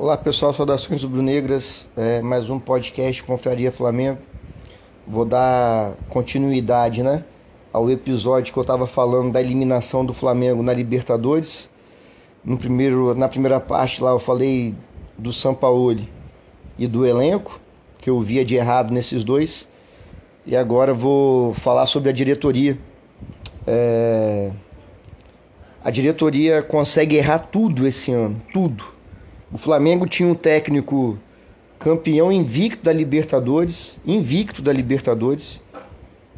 Olá 0.00 0.16
pessoal, 0.16 0.52
saudações 0.52 1.02
rubro-negras, 1.02 1.88
é, 1.96 2.22
mais 2.22 2.48
um 2.48 2.60
podcast 2.60 3.20
Confraria 3.24 3.72
Flamengo. 3.72 4.20
Vou 5.04 5.24
dar 5.24 5.94
continuidade 6.08 7.02
né, 7.02 7.24
ao 7.72 7.90
episódio 7.90 8.52
que 8.52 8.58
eu 8.60 8.62
estava 8.62 8.86
falando 8.86 9.32
da 9.32 9.40
eliminação 9.40 10.06
do 10.06 10.14
Flamengo 10.14 10.62
na 10.62 10.72
Libertadores. 10.72 11.68
No 12.44 12.56
primeiro, 12.56 13.12
na 13.16 13.26
primeira 13.26 13.58
parte 13.58 14.00
lá 14.00 14.12
eu 14.12 14.20
falei 14.20 14.72
do 15.18 15.32
Sampaoli 15.32 16.08
e 16.78 16.86
do 16.86 17.04
elenco, 17.04 17.60
que 18.00 18.08
eu 18.08 18.20
via 18.20 18.44
de 18.44 18.54
errado 18.54 18.92
nesses 18.92 19.24
dois. 19.24 19.66
E 20.46 20.54
agora 20.54 20.94
vou 20.94 21.54
falar 21.54 21.86
sobre 21.86 22.10
a 22.10 22.12
diretoria. 22.12 22.78
É... 23.66 24.52
A 25.82 25.90
diretoria 25.90 26.62
consegue 26.62 27.16
errar 27.16 27.40
tudo 27.40 27.84
esse 27.84 28.12
ano, 28.12 28.40
tudo 28.52 28.96
o 29.52 29.56
Flamengo 29.56 30.06
tinha 30.06 30.28
um 30.28 30.34
técnico 30.34 31.18
campeão 31.78 32.30
invicto 32.30 32.84
da 32.84 32.92
Libertadores, 32.92 33.98
invicto 34.06 34.60
da 34.60 34.72
Libertadores, 34.72 35.60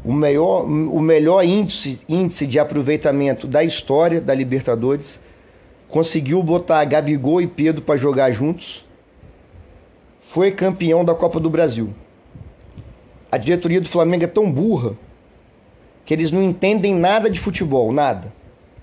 o 0.05 0.13
melhor, 0.13 0.65
o 0.65 1.01
melhor 1.01 1.45
índice, 1.45 2.01
índice 2.09 2.47
de 2.47 2.59
aproveitamento 2.59 3.47
da 3.47 3.65
história 3.65 4.21
da 4.21 4.35
Libertadores, 4.35 5.21
conseguiu 5.89 6.43
botar 6.43 6.85
Gabigol 6.85 7.43
e 7.43 7.47
Pedro 7.47 7.83
para 7.83 7.97
jogar 7.97 8.31
juntos, 8.31 8.85
foi 10.21 10.53
campeão 10.53 11.05
da 11.05 11.15
Copa 11.15 11.41
do 11.41 11.51
Brasil. 11.51 11.93
A 13.33 13.37
diretoria 13.37 13.81
do 13.81 13.89
Flamengo 13.89 14.25
é 14.25 14.29
tão 14.29 14.51
burra 14.51 14.97
que 16.05 16.15
eles 16.15 16.31
não 16.31 16.43
entendem 16.43 16.95
nada 16.95 17.29
de 17.29 17.41
futebol, 17.41 17.93
nada. 17.93 18.33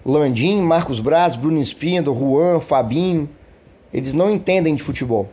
Landim, 0.05 0.61
Marcos 0.61 0.99
Braz, 0.99 1.35
Bruno 1.35 1.61
Espíndola, 1.61 2.17
Juan, 2.17 2.59
Fabinho, 2.59 3.29
eles 3.97 4.13
não 4.13 4.29
entendem 4.29 4.75
de 4.75 4.83
futebol. 4.83 5.27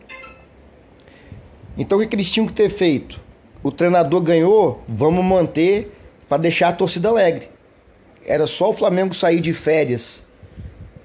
Então 1.77 1.98
o 1.98 2.09
que, 2.09 2.16
eles 2.16 2.30
tinham 2.30 2.47
que 2.47 2.52
ter 2.55 2.70
feito? 2.70 3.20
O 3.62 3.70
treinador 3.70 4.22
ganhou, 4.22 4.83
vamos 4.89 5.22
manter 5.22 5.94
para 6.27 6.39
deixar 6.39 6.69
a 6.69 6.72
torcida 6.72 7.11
alegre. 7.11 7.50
Era 8.24 8.47
só 8.47 8.70
o 8.70 8.72
Flamengo 8.72 9.14
sair 9.14 9.41
de 9.41 9.52
férias 9.52 10.24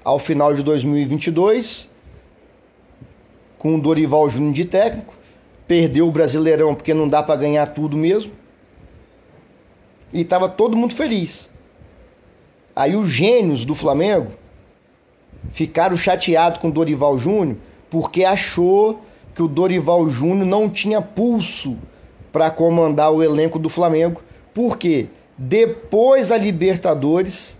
ao 0.02 0.18
final 0.18 0.54
de 0.54 0.62
2022 0.62 1.90
com 3.58 3.74
o 3.76 3.80
Dorival 3.80 4.26
Júnior 4.30 4.54
de 4.54 4.64
técnico, 4.64 5.12
perdeu 5.68 6.08
o 6.08 6.10
Brasileirão 6.10 6.74
porque 6.74 6.94
não 6.94 7.06
dá 7.06 7.22
para 7.22 7.36
ganhar 7.36 7.66
tudo 7.66 7.94
mesmo. 7.94 8.32
E 10.14 10.22
estava 10.22 10.48
todo 10.48 10.78
mundo 10.78 10.94
feliz. 10.94 11.50
Aí 12.74 12.96
os 12.96 13.10
gênios 13.10 13.66
do 13.66 13.74
Flamengo 13.74 14.39
ficaram 15.52 15.96
chateados 15.96 16.60
com 16.60 16.68
o 16.68 16.72
Dorival 16.72 17.18
Júnior 17.18 17.56
porque 17.90 18.24
achou 18.24 19.02
que 19.34 19.42
o 19.42 19.48
Dorival 19.48 20.08
Júnior 20.08 20.46
não 20.46 20.68
tinha 20.68 21.02
pulso 21.02 21.76
para 22.32 22.50
comandar 22.50 23.12
o 23.12 23.22
elenco 23.22 23.58
do 23.58 23.68
Flamengo. 23.68 24.22
Porque 24.54 25.08
depois 25.36 26.28
da 26.28 26.36
Libertadores, 26.36 27.58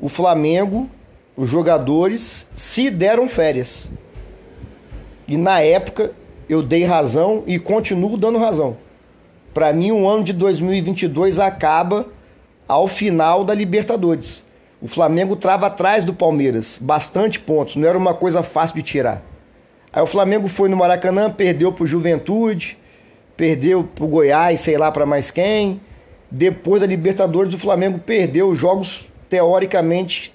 o 0.00 0.08
Flamengo, 0.08 0.88
os 1.36 1.48
jogadores 1.48 2.48
se 2.52 2.90
deram 2.90 3.28
férias. 3.28 3.90
E 5.26 5.36
na 5.36 5.60
época 5.60 6.12
eu 6.48 6.62
dei 6.62 6.84
razão 6.84 7.42
e 7.46 7.58
continuo 7.58 8.16
dando 8.16 8.38
razão. 8.38 8.76
Para 9.52 9.72
mim, 9.72 9.92
o 9.92 10.08
ano 10.08 10.24
de 10.24 10.32
2022 10.32 11.38
acaba 11.38 12.06
ao 12.66 12.88
final 12.88 13.44
da 13.44 13.54
Libertadores. 13.54 14.43
O 14.84 14.86
Flamengo 14.86 15.34
trava 15.34 15.68
atrás 15.68 16.04
do 16.04 16.12
Palmeiras, 16.12 16.78
bastante 16.78 17.40
pontos, 17.40 17.74
não 17.76 17.88
era 17.88 17.96
uma 17.96 18.12
coisa 18.12 18.42
fácil 18.42 18.76
de 18.76 18.82
tirar. 18.82 19.22
Aí 19.90 20.02
o 20.02 20.06
Flamengo 20.06 20.46
foi 20.46 20.68
no 20.68 20.76
Maracanã, 20.76 21.30
perdeu 21.30 21.72
pro 21.72 21.86
Juventude, 21.86 22.76
perdeu 23.34 23.82
pro 23.82 24.06
Goiás, 24.06 24.60
sei 24.60 24.76
lá 24.76 24.92
para 24.92 25.06
mais 25.06 25.30
quem. 25.30 25.80
Depois 26.30 26.82
da 26.82 26.86
Libertadores, 26.86 27.54
o 27.54 27.58
Flamengo 27.58 27.98
perdeu 27.98 28.54
jogos 28.54 29.10
teoricamente 29.26 30.34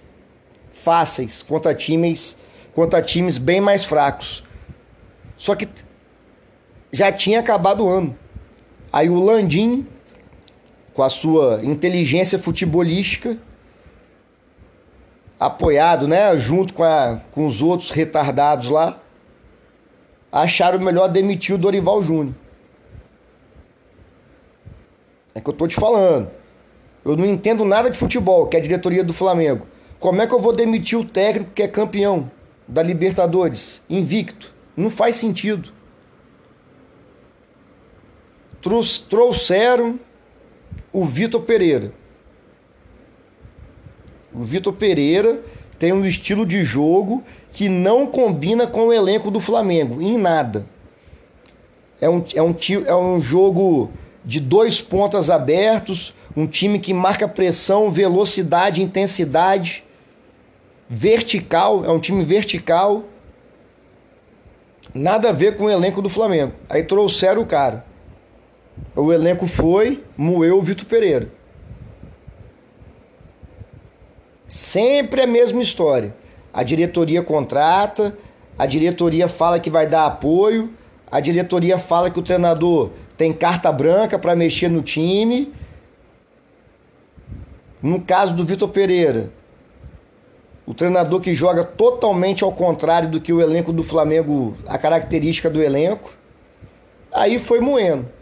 fáceis 0.72 1.44
contra 1.44 1.76
times, 1.76 2.36
contra 2.74 3.04
times 3.04 3.38
bem 3.38 3.62
mais 3.62 3.86
fracos. 3.86 4.44
Só 5.38 5.54
que 5.54 5.70
já 6.92 7.12
tinha 7.12 7.40
acabado 7.40 7.86
o 7.86 7.88
ano. 7.88 8.18
Aí 8.92 9.12
o 9.12 9.20
Landim, 9.20 9.86
com 10.96 11.04
a 11.04 11.10
sua 11.10 11.60
inteligência 11.64 12.40
futebolística, 12.40 13.38
apoiado, 15.40 16.08
né, 16.08 16.38
junto 16.38 16.74
com, 16.74 16.84
a, 16.84 17.22
com 17.32 17.46
os 17.46 17.62
outros 17.62 17.92
retardados 17.92 18.70
lá, 18.70 19.00
acharam 20.32 20.80
melhor 20.80 21.08
demitir 21.08 21.56
o 21.56 21.58
Dorival 21.58 22.04
Júnior. 22.04 22.36
É 25.34 25.40
que 25.40 25.50
eu 25.50 25.54
tô 25.54 25.68
te 25.68 25.76
falando. 25.76 26.30
Eu 27.06 27.16
não 27.16 27.26
entendo 27.26 27.64
nada 27.64 27.90
de 27.90 27.98
futebol, 27.98 28.48
que 28.48 28.58
é 28.58 28.60
a 28.60 28.64
diretoria 28.64 29.04
do 29.04 29.14
Flamengo. 29.14 29.66
Como 30.00 30.22
é 30.22 30.28
que 30.28 30.34
eu 30.34 30.42
vou 30.42 30.54
demitir 30.54 31.00
o 31.00 31.06
técnico 31.06 31.52
que 31.52 31.64
é 31.64 31.68
campeão 31.68 32.30
da 32.68 32.84
Libertadores, 32.84 33.82
invicto? 33.90 34.54
Não 34.76 34.90
faz 34.90 35.16
sentido. 35.16 35.72
Trouxeram 39.10 40.00
o 40.92 41.06
Vitor 41.06 41.42
Pereira. 41.42 41.94
O 44.34 44.44
Vitor 44.44 44.74
Pereira 44.74 45.42
tem 45.78 45.94
um 45.94 46.06
estilo 46.06 46.46
de 46.46 46.64
jogo 46.64 47.24
que 47.52 47.70
não 47.70 48.06
combina 48.06 48.68
com 48.68 48.88
o 48.88 48.94
elenco 48.94 49.32
do 49.32 49.40
Flamengo, 49.40 50.02
em 50.02 50.18
nada. 50.18 50.66
É 52.02 52.10
um, 52.10 52.24
é 52.34 52.42
um, 52.42 52.56
é 52.86 52.96
um 52.96 53.20
jogo 53.20 53.92
de 54.24 54.40
dois 54.40 54.82
pontas 54.82 55.30
abertos, 55.30 56.14
um 56.36 56.46
time 56.46 56.80
que 56.80 56.94
marca 56.94 57.28
pressão, 57.28 57.90
velocidade, 57.90 58.84
intensidade, 58.84 59.84
vertical, 60.90 61.84
é 61.84 61.90
um 61.90 62.00
time 62.00 62.24
vertical. 62.24 63.04
Nada 64.94 65.30
a 65.30 65.34
ver 65.34 65.56
com 65.56 65.66
o 65.66 65.70
elenco 65.70 66.02
do 66.02 66.10
Flamengo. 66.10 66.54
Aí 66.70 66.84
trouxeram 66.84 67.42
o 67.42 67.46
cara. 67.46 67.86
O 68.96 69.12
elenco 69.14 69.46
foi, 69.48 70.04
moeu 70.18 70.58
o 70.58 70.62
Vitor 70.62 70.86
Pereira. 70.86 71.39
Sempre 74.50 75.22
a 75.22 75.28
mesma 75.28 75.62
história. 75.62 76.16
A 76.52 76.64
diretoria 76.64 77.22
contrata, 77.22 78.18
a 78.58 78.66
diretoria 78.66 79.28
fala 79.28 79.60
que 79.60 79.70
vai 79.70 79.86
dar 79.86 80.08
apoio, 80.08 80.74
a 81.10 81.20
diretoria 81.20 81.78
fala 81.78 82.10
que 82.10 82.20
o 82.20 82.24
treinador 82.24 82.90
tem 83.16 83.32
carta 83.32 83.72
branca 83.72 84.18
para 84.18 84.36
mexer 84.36 84.68
no 84.68 84.82
time. 84.82 85.54
No 87.82 88.02
caso 88.02 88.36
do 88.36 88.44
Vitor 88.44 88.70
Pereira, 88.70 89.32
o 90.66 90.74
treinador 90.74 91.22
que 91.22 91.34
joga 91.34 91.64
totalmente 91.64 92.44
ao 92.44 92.52
contrário 92.52 93.08
do 93.08 93.22
que 93.22 93.32
o 93.32 93.40
elenco 93.40 93.72
do 93.72 93.84
Flamengo, 93.84 94.58
a 94.68 94.78
característica 94.78 95.50
do 95.50 95.62
elenco. 95.62 96.12
Aí 97.12 97.40
foi 97.40 97.60
moendo. 97.60 98.19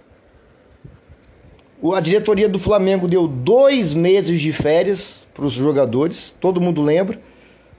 A 1.83 1.99
diretoria 1.99 2.49
do 2.49 2.57
Flamengo 2.57 3.07
deu 3.07 3.27
dois 3.27 3.93
meses 3.93 4.41
de 4.41 4.51
férias 4.51 5.27
para 5.33 5.45
os 5.45 5.53
jogadores, 5.53 6.35
todo 6.39 6.59
mundo 6.59 6.81
lembra. 6.81 7.19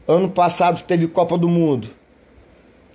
Ano 0.07 0.31
passado 0.31 0.85
teve 0.85 1.09
Copa 1.09 1.37
do 1.37 1.49
Mundo. 1.49 1.89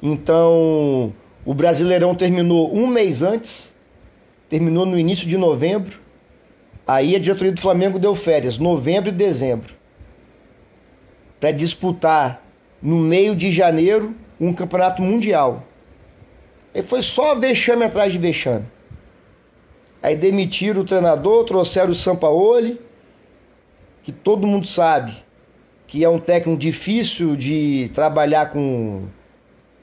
Então, 0.02 1.14
o 1.46 1.54
Brasileirão 1.54 2.16
terminou 2.16 2.74
um 2.74 2.88
mês 2.88 3.22
antes, 3.22 3.76
terminou 4.48 4.86
no 4.86 4.98
início 4.98 5.28
de 5.28 5.38
novembro. 5.38 6.00
Aí 6.88 7.16
a 7.16 7.20
diretoria 7.20 7.52
do 7.52 7.62
Flamengo 7.62 8.00
deu 8.00 8.16
férias, 8.16 8.58
novembro 8.58 9.10
e 9.10 9.14
dezembro, 9.14 9.74
para 11.40 11.52
disputar 11.52 12.44
no 12.82 12.98
meio 12.98 13.36
de 13.36 13.52
janeiro 13.52 14.16
um 14.40 14.54
campeonato 14.54 15.02
mundial. 15.02 15.68
E 16.74 16.82
foi 16.82 17.02
só 17.02 17.36
vexame 17.36 17.84
atrás 17.84 18.12
de 18.12 18.18
vexame. 18.18 18.66
Aí 20.04 20.18
demitiram 20.18 20.82
o 20.82 20.86
treinador, 20.86 21.46
trouxeram 21.46 21.92
o 21.92 21.96
Sampaoli, 21.96 22.78
que 24.04 24.12
todo 24.12 24.46
mundo 24.46 24.68
sabe 24.68 25.16
que 25.88 26.04
é 26.04 26.10
um 26.10 26.20
técnico 26.20 26.60
difícil 26.60 27.38
de 27.38 27.90
trabalhar 27.94 28.52
com 28.52 29.04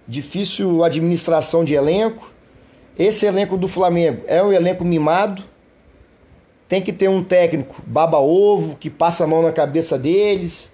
difícil 0.06 0.84
administração 0.84 1.64
de 1.64 1.72
elenco. 1.72 2.30
Esse 2.98 3.24
elenco 3.24 3.56
do 3.56 3.66
Flamengo 3.66 4.22
é 4.26 4.42
um 4.42 4.52
elenco 4.52 4.84
mimado. 4.84 5.42
Tem 6.68 6.82
que 6.82 6.92
ter 6.92 7.08
um 7.08 7.24
técnico 7.24 7.80
baba-ovo, 7.86 8.76
que 8.76 8.90
passa 8.90 9.24
a 9.24 9.26
mão 9.26 9.40
na 9.40 9.52
cabeça 9.52 9.98
deles. 9.98 10.70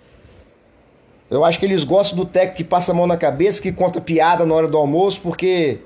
Eu 1.30 1.44
acho 1.44 1.60
que 1.60 1.66
eles 1.66 1.84
gostam 1.84 2.18
do 2.18 2.24
técnico 2.24 2.56
que 2.56 2.64
passa 2.64 2.90
a 2.90 2.94
mão 2.94 3.06
na 3.06 3.16
cabeça, 3.16 3.62
que 3.62 3.70
conta 3.70 4.00
piada 4.00 4.44
na 4.44 4.54
hora 4.54 4.66
do 4.66 4.76
almoço, 4.76 5.20
porque 5.20 5.78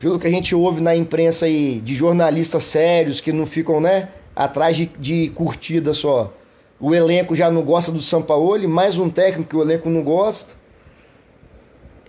pelo 0.00 0.18
que 0.18 0.26
a 0.26 0.30
gente 0.30 0.54
ouve 0.54 0.82
na 0.82 0.96
imprensa 0.96 1.44
aí 1.44 1.78
de 1.78 1.94
jornalistas 1.94 2.64
sérios 2.64 3.20
que 3.20 3.32
não 3.32 3.44
ficam, 3.44 3.82
né, 3.82 4.08
atrás 4.34 4.74
de, 4.74 4.86
de 4.98 5.28
curtida 5.34 5.92
só. 5.92 6.32
O 6.80 6.94
elenco 6.94 7.36
já 7.36 7.50
não 7.50 7.60
gosta 7.60 7.92
do 7.92 8.00
Sampaoli, 8.00 8.66
mais 8.66 8.96
um 8.96 9.10
técnico 9.10 9.50
que 9.50 9.56
o 9.56 9.60
elenco 9.60 9.90
não 9.90 10.02
gosta. 10.02 10.54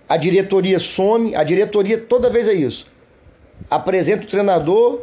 a 0.08 0.16
diretoria 0.16 0.78
some, 0.78 1.34
a 1.34 1.44
diretoria 1.44 1.98
toda 1.98 2.30
vez 2.30 2.48
é 2.48 2.54
isso. 2.54 2.86
Apresenta 3.70 4.24
o 4.24 4.26
treinador, 4.26 5.02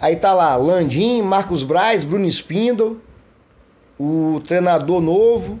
aí 0.00 0.16
tá 0.16 0.34
lá 0.34 0.56
Landim, 0.56 1.22
Marcos 1.22 1.62
Braz, 1.62 2.02
Bruno 2.02 2.26
Spindle, 2.26 3.00
o 3.96 4.42
treinador 4.44 5.00
novo, 5.00 5.60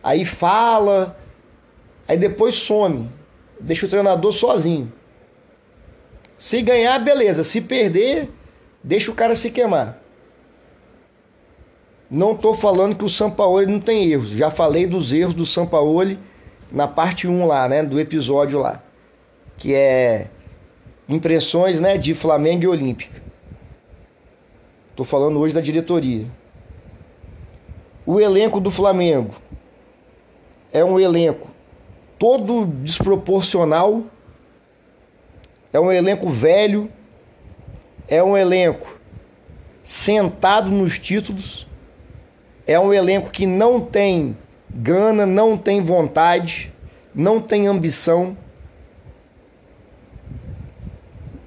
aí 0.00 0.24
fala, 0.24 1.18
aí 2.06 2.16
depois 2.16 2.54
some, 2.54 3.10
deixa 3.60 3.86
o 3.86 3.88
treinador 3.88 4.32
sozinho. 4.32 4.92
Se 6.38 6.60
ganhar, 6.62 6.98
beleza. 6.98 7.42
Se 7.42 7.60
perder, 7.60 8.30
deixa 8.82 9.10
o 9.10 9.14
cara 9.14 9.34
se 9.34 9.50
queimar. 9.50 10.00
Não 12.10 12.32
estou 12.32 12.54
falando 12.54 12.94
que 12.96 13.04
o 13.04 13.10
Sampaoli 13.10 13.66
não 13.66 13.80
tem 13.80 14.10
erros. 14.10 14.30
Já 14.30 14.50
falei 14.50 14.86
dos 14.86 15.12
erros 15.12 15.34
do 15.34 15.44
Sampaoli 15.44 16.18
na 16.70 16.86
parte 16.86 17.26
1 17.26 17.46
lá, 17.46 17.68
né, 17.68 17.82
do 17.82 17.98
episódio 17.98 18.58
lá, 18.58 18.82
que 19.56 19.74
é 19.74 20.28
impressões, 21.08 21.80
né, 21.80 21.96
de 21.96 22.14
Flamengo 22.14 22.64
e 22.64 22.68
Olímpica. 22.68 23.22
Estou 24.90 25.04
falando 25.06 25.38
hoje 25.38 25.54
da 25.54 25.60
diretoria. 25.60 26.26
O 28.04 28.20
elenco 28.20 28.60
do 28.60 28.70
Flamengo 28.70 29.34
é 30.72 30.84
um 30.84 30.98
elenco 30.98 31.48
todo 32.18 32.64
desproporcional. 32.64 34.04
É 35.72 35.80
um 35.80 35.90
elenco 35.92 36.28
velho, 36.28 36.90
é 38.08 38.22
um 38.22 38.36
elenco 38.36 38.98
sentado 39.82 40.70
nos 40.70 40.98
títulos, 40.98 41.66
é 42.66 42.78
um 42.78 42.92
elenco 42.92 43.30
que 43.30 43.46
não 43.46 43.80
tem 43.80 44.36
gana, 44.70 45.24
não 45.24 45.56
tem 45.56 45.80
vontade, 45.80 46.72
não 47.14 47.40
tem 47.40 47.66
ambição. 47.66 48.36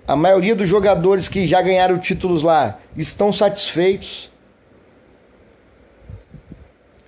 A 0.08 0.16
maioria 0.16 0.56
dos 0.56 0.68
jogadores 0.68 1.28
que 1.28 1.46
já 1.46 1.62
ganharam 1.62 2.00
títulos 2.00 2.42
lá 2.42 2.80
estão 2.96 3.32
satisfeitos. 3.32 4.32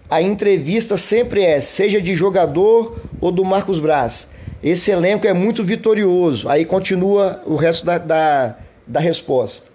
A 0.09 0.21
entrevista 0.21 0.97
sempre 0.97 1.43
é, 1.43 1.59
seja 1.61 2.01
de 2.01 2.13
jogador 2.13 2.99
ou 3.19 3.31
do 3.31 3.45
Marcos 3.45 3.79
Braz. 3.79 4.29
Esse 4.63 4.91
elenco 4.91 5.25
é 5.25 5.33
muito 5.33 5.63
vitorioso. 5.63 6.47
Aí 6.47 6.65
continua 6.65 7.41
o 7.45 7.55
resto 7.55 7.85
da, 7.85 7.97
da, 7.97 8.57
da 8.85 8.99
resposta. 8.99 9.69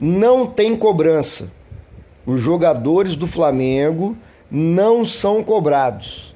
Não 0.00 0.46
tem 0.46 0.76
cobrança. 0.76 1.50
Os 2.26 2.40
jogadores 2.40 3.16
do 3.16 3.26
Flamengo 3.26 4.16
não 4.50 5.04
são 5.04 5.42
cobrados. 5.42 6.34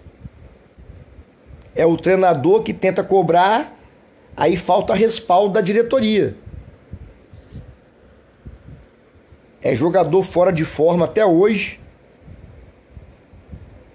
É 1.75 1.87
o 1.87 1.97
treinador 1.97 2.63
que 2.63 2.73
tenta 2.73 3.03
cobrar, 3.03 3.79
aí 4.37 4.57
falta 4.57 4.95
respaldo 4.95 5.55
da 5.55 5.61
diretoria. 5.61 6.37
É 9.63 9.75
jogador 9.75 10.23
fora 10.23 10.53
de 10.53 10.65
forma 10.65 11.05
até 11.05 11.25
hoje. 11.25 11.81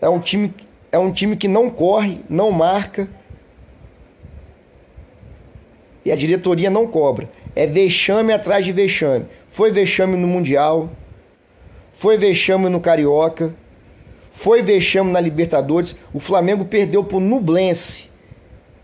É 0.02 0.08
um 0.08 0.20
time, 0.20 0.54
é 0.92 0.98
um 0.98 1.12
time 1.12 1.36
que 1.36 1.48
não 1.48 1.70
corre, 1.70 2.22
não 2.30 2.52
marca. 2.52 3.10
E 6.04 6.12
a 6.12 6.16
diretoria 6.16 6.70
não 6.70 6.88
cobra. 6.88 7.30
É 7.56 7.66
vexame 7.66 8.32
atrás 8.32 8.64
de 8.64 8.72
vexame. 8.72 9.26
Foi 9.52 9.72
vexame 9.72 10.16
no 10.16 10.28
Mundial 10.28 10.90
foi 11.98 12.16
vexame 12.16 12.70
no 12.70 12.80
Carioca, 12.80 13.56
foi 14.32 14.62
vexame 14.62 15.12
na 15.12 15.20
Libertadores. 15.20 15.96
O 16.14 16.20
Flamengo 16.20 16.64
perdeu 16.64 17.04
pro 17.04 17.20
Nublense 17.20 18.12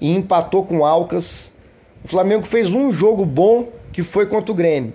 e 0.02 0.12
empatou 0.12 0.66
com 0.66 0.80
o 0.80 0.86
Alcas. 0.86 1.54
O 2.04 2.08
Flamengo 2.08 2.44
fez 2.44 2.74
um 2.74 2.92
jogo 2.92 3.24
bom 3.24 3.72
que 3.92 4.02
foi 4.02 4.26
contra 4.26 4.52
o 4.52 4.56
Grêmio. 4.56 4.94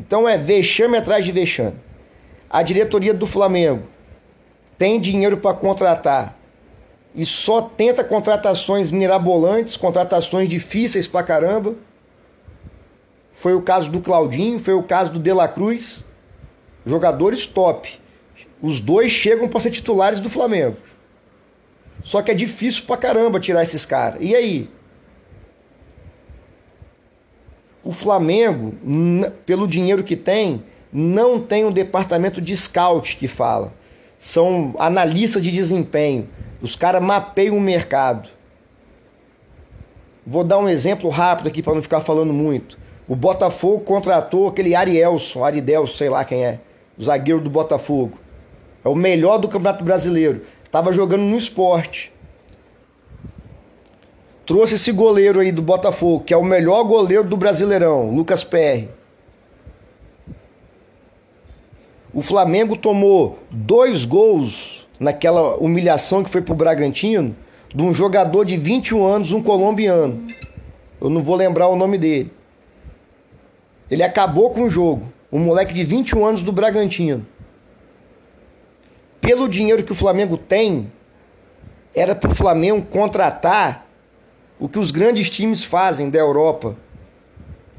Então 0.00 0.26
é 0.26 0.38
vexame 0.38 0.96
atrás 0.96 1.26
de 1.26 1.32
vexame. 1.32 1.76
A 2.54 2.62
diretoria 2.62 3.12
do 3.12 3.26
Flamengo 3.26 3.82
tem 4.78 5.00
dinheiro 5.00 5.38
para 5.38 5.56
contratar 5.56 6.38
e 7.12 7.24
só 7.24 7.60
tenta 7.60 8.04
contratações 8.04 8.92
mirabolantes, 8.92 9.76
contratações 9.76 10.48
difíceis 10.48 11.08
pra 11.08 11.24
caramba. 11.24 11.74
Foi 13.32 13.54
o 13.54 13.62
caso 13.62 13.90
do 13.90 14.00
Claudinho, 14.00 14.60
foi 14.60 14.72
o 14.72 14.84
caso 14.84 15.10
do 15.10 15.18
De 15.18 15.32
La 15.32 15.48
Cruz. 15.48 16.04
Jogadores 16.86 17.44
top. 17.44 17.98
Os 18.62 18.78
dois 18.78 19.10
chegam 19.10 19.48
para 19.48 19.60
ser 19.60 19.72
titulares 19.72 20.20
do 20.20 20.30
Flamengo. 20.30 20.76
Só 22.04 22.22
que 22.22 22.30
é 22.30 22.34
difícil 22.34 22.84
pra 22.84 22.96
caramba 22.96 23.40
tirar 23.40 23.64
esses 23.64 23.84
caras. 23.84 24.20
E 24.20 24.32
aí? 24.32 24.70
O 27.82 27.92
Flamengo, 27.92 28.72
pelo 29.44 29.66
dinheiro 29.66 30.04
que 30.04 30.14
tem, 30.14 30.62
não 30.96 31.40
tem 31.40 31.64
um 31.64 31.72
departamento 31.72 32.40
de 32.40 32.56
scout 32.56 33.16
que 33.16 33.26
fala. 33.26 33.72
São 34.16 34.76
analistas 34.78 35.42
de 35.42 35.50
desempenho. 35.50 36.28
Os 36.62 36.76
caras 36.76 37.02
mapeiam 37.02 37.56
o 37.56 37.60
mercado. 37.60 38.28
Vou 40.24 40.44
dar 40.44 40.58
um 40.58 40.68
exemplo 40.68 41.10
rápido 41.10 41.48
aqui 41.48 41.60
para 41.60 41.74
não 41.74 41.82
ficar 41.82 42.00
falando 42.00 42.32
muito. 42.32 42.78
O 43.08 43.16
Botafogo 43.16 43.80
contratou 43.80 44.46
aquele 44.46 44.74
Arielson, 44.74 45.44
Aridelson, 45.44 45.96
sei 45.96 46.08
lá 46.08 46.24
quem 46.24 46.44
é, 46.44 46.60
o 46.96 47.02
zagueiro 47.02 47.40
do 47.40 47.50
Botafogo. 47.50 48.16
É 48.84 48.88
o 48.88 48.94
melhor 48.94 49.38
do 49.38 49.48
Campeonato 49.48 49.82
Brasileiro. 49.82 50.42
Tava 50.70 50.92
jogando 50.92 51.22
no 51.22 51.36
esporte. 51.36 52.12
Trouxe 54.46 54.76
esse 54.76 54.92
goleiro 54.92 55.40
aí 55.40 55.50
do 55.50 55.60
Botafogo, 55.60 56.22
que 56.24 56.32
é 56.32 56.36
o 56.36 56.44
melhor 56.44 56.84
goleiro 56.84 57.24
do 57.24 57.36
Brasileirão, 57.36 58.10
Lucas 58.10 58.44
Perry. 58.44 58.88
O 62.14 62.22
Flamengo 62.22 62.76
tomou 62.76 63.40
dois 63.50 64.04
gols 64.04 64.86
naquela 65.00 65.56
humilhação 65.56 66.22
que 66.22 66.30
foi 66.30 66.40
pro 66.40 66.54
Bragantino 66.54 67.34
de 67.74 67.82
um 67.82 67.92
jogador 67.92 68.44
de 68.44 68.56
21 68.56 69.04
anos, 69.04 69.32
um 69.32 69.42
colombiano. 69.42 70.24
Eu 71.00 71.10
não 71.10 71.24
vou 71.24 71.34
lembrar 71.34 71.66
o 71.66 71.74
nome 71.74 71.98
dele. 71.98 72.32
Ele 73.90 74.04
acabou 74.04 74.50
com 74.50 74.62
o 74.62 74.70
jogo. 74.70 75.12
Um 75.32 75.40
moleque 75.40 75.74
de 75.74 75.82
21 75.82 76.24
anos 76.24 76.42
do 76.44 76.52
Bragantino. 76.52 77.26
Pelo 79.20 79.48
dinheiro 79.48 79.82
que 79.82 79.90
o 79.90 79.96
Flamengo 79.96 80.36
tem, 80.36 80.92
era 81.92 82.14
para 82.14 82.30
o 82.30 82.34
Flamengo 82.34 82.86
contratar 82.88 83.88
o 84.60 84.68
que 84.68 84.78
os 84.78 84.92
grandes 84.92 85.28
times 85.28 85.64
fazem 85.64 86.10
da 86.10 86.20
Europa. 86.20 86.76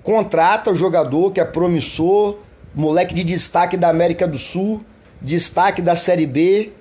Contrata 0.03 0.71
o 0.71 0.75
jogador 0.75 1.31
que 1.31 1.39
é 1.39 1.45
promissor, 1.45 2.39
moleque 2.75 3.15
de 3.15 3.23
destaque 3.23 3.77
da 3.77 3.89
América 3.89 4.27
do 4.27 4.37
Sul, 4.37 4.83
destaque 5.21 5.81
da 5.81 5.95
Série 5.95 6.25
B, 6.25 6.73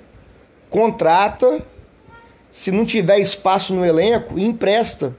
contrata, 0.68 1.62
se 2.50 2.70
não 2.70 2.84
tiver 2.84 3.18
espaço 3.18 3.72
no 3.72 3.84
elenco, 3.84 4.38
empresta. 4.38 5.16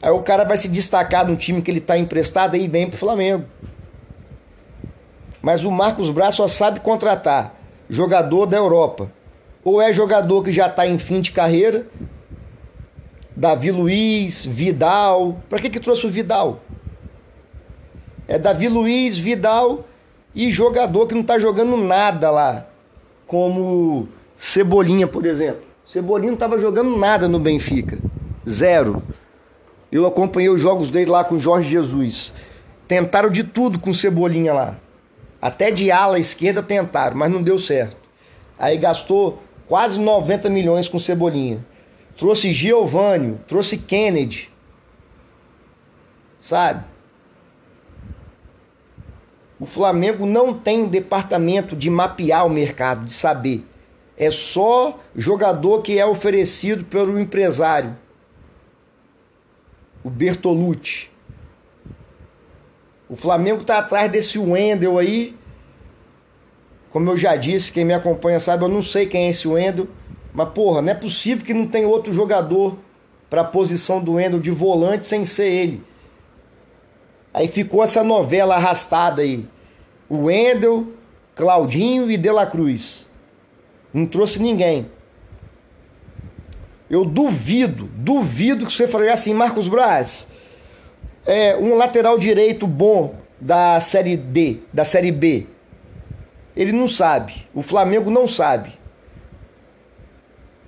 Aí 0.00 0.10
o 0.10 0.22
cara 0.22 0.44
vai 0.44 0.56
se 0.56 0.68
destacar 0.68 1.26
no 1.26 1.34
time 1.34 1.62
que 1.62 1.70
ele 1.70 1.78
está 1.78 1.98
emprestado 1.98 2.56
e 2.56 2.60
ir 2.60 2.68
bem 2.68 2.88
pro 2.88 2.96
Flamengo. 2.96 3.44
Mas 5.42 5.64
o 5.64 5.70
Marcos 5.70 6.10
Braz 6.10 6.34
só 6.34 6.46
sabe 6.46 6.80
contratar 6.80 7.54
jogador 7.88 8.46
da 8.46 8.56
Europa. 8.56 9.10
Ou 9.62 9.80
é 9.80 9.92
jogador 9.92 10.42
que 10.42 10.52
já 10.52 10.66
está 10.66 10.86
em 10.86 10.98
fim 10.98 11.20
de 11.20 11.32
carreira, 11.32 11.86
Davi 13.34 13.70
Luiz, 13.70 14.44
Vidal. 14.44 15.40
Para 15.48 15.58
que 15.58 15.70
que 15.70 15.80
trouxe 15.80 16.06
o 16.06 16.10
Vidal? 16.10 16.60
É 18.26 18.38
Davi 18.38 18.68
Luiz, 18.68 19.18
Vidal 19.18 19.84
e 20.34 20.50
jogador 20.50 21.06
que 21.06 21.14
não 21.14 21.20
está 21.20 21.38
jogando 21.38 21.76
nada 21.76 22.30
lá, 22.30 22.66
como 23.26 24.08
Cebolinha, 24.36 25.06
por 25.06 25.24
exemplo. 25.26 25.62
Cebolinha 25.84 26.30
não 26.30 26.34
estava 26.34 26.58
jogando 26.58 26.96
nada 26.96 27.28
no 27.28 27.38
Benfica, 27.38 27.98
zero. 28.48 29.02
Eu 29.92 30.06
acompanhei 30.06 30.48
os 30.48 30.60
jogos 30.60 30.90
dele 30.90 31.10
lá 31.10 31.22
com 31.22 31.36
o 31.36 31.38
Jorge 31.38 31.68
Jesus. 31.68 32.32
Tentaram 32.88 33.30
de 33.30 33.44
tudo 33.44 33.78
com 33.78 33.92
Cebolinha 33.94 34.52
lá. 34.52 34.78
Até 35.40 35.70
de 35.70 35.90
ala 35.90 36.18
esquerda 36.18 36.62
tentaram, 36.62 37.16
mas 37.16 37.30
não 37.30 37.42
deu 37.42 37.58
certo. 37.58 37.96
Aí 38.58 38.78
gastou 38.78 39.42
quase 39.68 40.00
90 40.00 40.48
milhões 40.48 40.88
com 40.88 40.98
Cebolinha. 40.98 41.64
Trouxe 42.16 42.50
Giovanni, 42.50 43.38
trouxe 43.46 43.76
Kennedy. 43.76 44.50
Sabe? 46.40 46.84
O 49.64 49.66
Flamengo 49.66 50.26
não 50.26 50.52
tem 50.52 50.84
departamento 50.84 51.74
de 51.74 51.88
mapear 51.88 52.44
o 52.44 52.50
mercado, 52.50 53.06
de 53.06 53.14
saber. 53.14 53.64
É 54.14 54.30
só 54.30 55.00
jogador 55.16 55.80
que 55.80 55.98
é 55.98 56.04
oferecido 56.04 56.84
pelo 56.84 57.18
empresário 57.18 57.96
o 60.04 60.10
Bertolucci. 60.10 61.08
O 63.08 63.16
Flamengo 63.16 63.62
está 63.62 63.78
atrás 63.78 64.12
desse 64.12 64.38
Wendel 64.38 64.98
aí, 64.98 65.34
Como 66.90 67.08
eu 67.08 67.16
já 67.16 67.34
disse, 67.34 67.72
quem 67.72 67.86
me 67.86 67.94
acompanha 67.94 68.38
sabe, 68.38 68.64
eu 68.64 68.68
não 68.68 68.82
sei 68.82 69.06
quem 69.06 69.28
é 69.28 69.30
esse 69.30 69.48
Wendel. 69.48 69.88
Mas, 70.34 70.50
porra, 70.50 70.82
não 70.82 70.90
é 70.90 70.94
possível 70.94 71.42
que 71.42 71.54
não 71.54 71.66
tenha 71.66 71.88
outro 71.88 72.12
jogador 72.12 72.76
para 73.30 73.40
a 73.40 73.44
posição 73.44 73.98
do 73.98 74.12
Wendel 74.12 74.40
de 74.40 74.50
volante 74.50 75.06
sem 75.06 75.24
ser 75.24 75.48
ele. 75.48 75.82
Aí 77.32 77.48
ficou 77.48 77.82
essa 77.82 78.04
novela 78.04 78.56
arrastada 78.56 79.22
aí. 79.22 79.53
O 80.14 80.26
Wendel, 80.26 80.92
Claudinho 81.34 82.08
e 82.08 82.16
De 82.16 82.30
La 82.30 82.46
Cruz. 82.46 83.08
Não 83.92 84.06
trouxe 84.06 84.40
ninguém. 84.40 84.86
Eu 86.88 87.04
duvido, 87.04 87.90
duvido 87.96 88.64
que 88.64 88.72
você 88.72 88.86
fale 88.86 89.08
assim, 89.08 89.34
Marcos 89.34 89.66
Braz, 89.66 90.28
é 91.26 91.56
um 91.56 91.74
lateral 91.74 92.16
direito 92.16 92.64
bom 92.64 93.16
da 93.40 93.80
série 93.80 94.16
D, 94.16 94.58
da 94.72 94.84
série 94.84 95.10
B. 95.10 95.48
Ele 96.54 96.70
não 96.70 96.86
sabe. 96.86 97.48
O 97.52 97.60
Flamengo 97.60 98.08
não 98.08 98.28
sabe. 98.28 98.78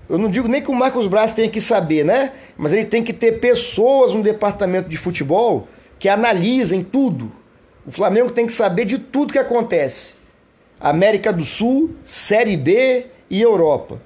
Eu 0.09 0.19
não 0.19 0.29
digo 0.29 0.49
nem 0.49 0.61
que 0.61 0.71
o 0.73 0.75
Marcos 0.75 1.07
Braz 1.07 1.33
tenha 1.33 1.49
que 1.49 1.61
saber, 1.61 2.05
né? 2.05 2.33
Mas 2.57 2.73
ele 2.73 2.85
tem 2.85 3.05
que 3.05 3.13
ter 3.13 3.39
pessoas 3.39 4.13
no 4.13 4.25
departamento 4.25 4.89
de 4.89 4.97
futebol 4.97 5.69
que 6.01 6.09
analisem 6.09 6.83
tudo. 6.83 7.31
O 7.87 7.91
Flamengo 7.93 8.33
tem 8.33 8.47
que 8.47 8.53
saber 8.53 8.85
de 8.85 8.99
tudo 8.99 9.33
que 9.33 9.39
acontece. 9.39 10.15
América 10.81 11.33
do 11.33 11.45
Sul, 11.45 11.95
Série 12.05 12.57
B 12.57 13.07
e 13.31 13.41
Europa. 13.41 14.01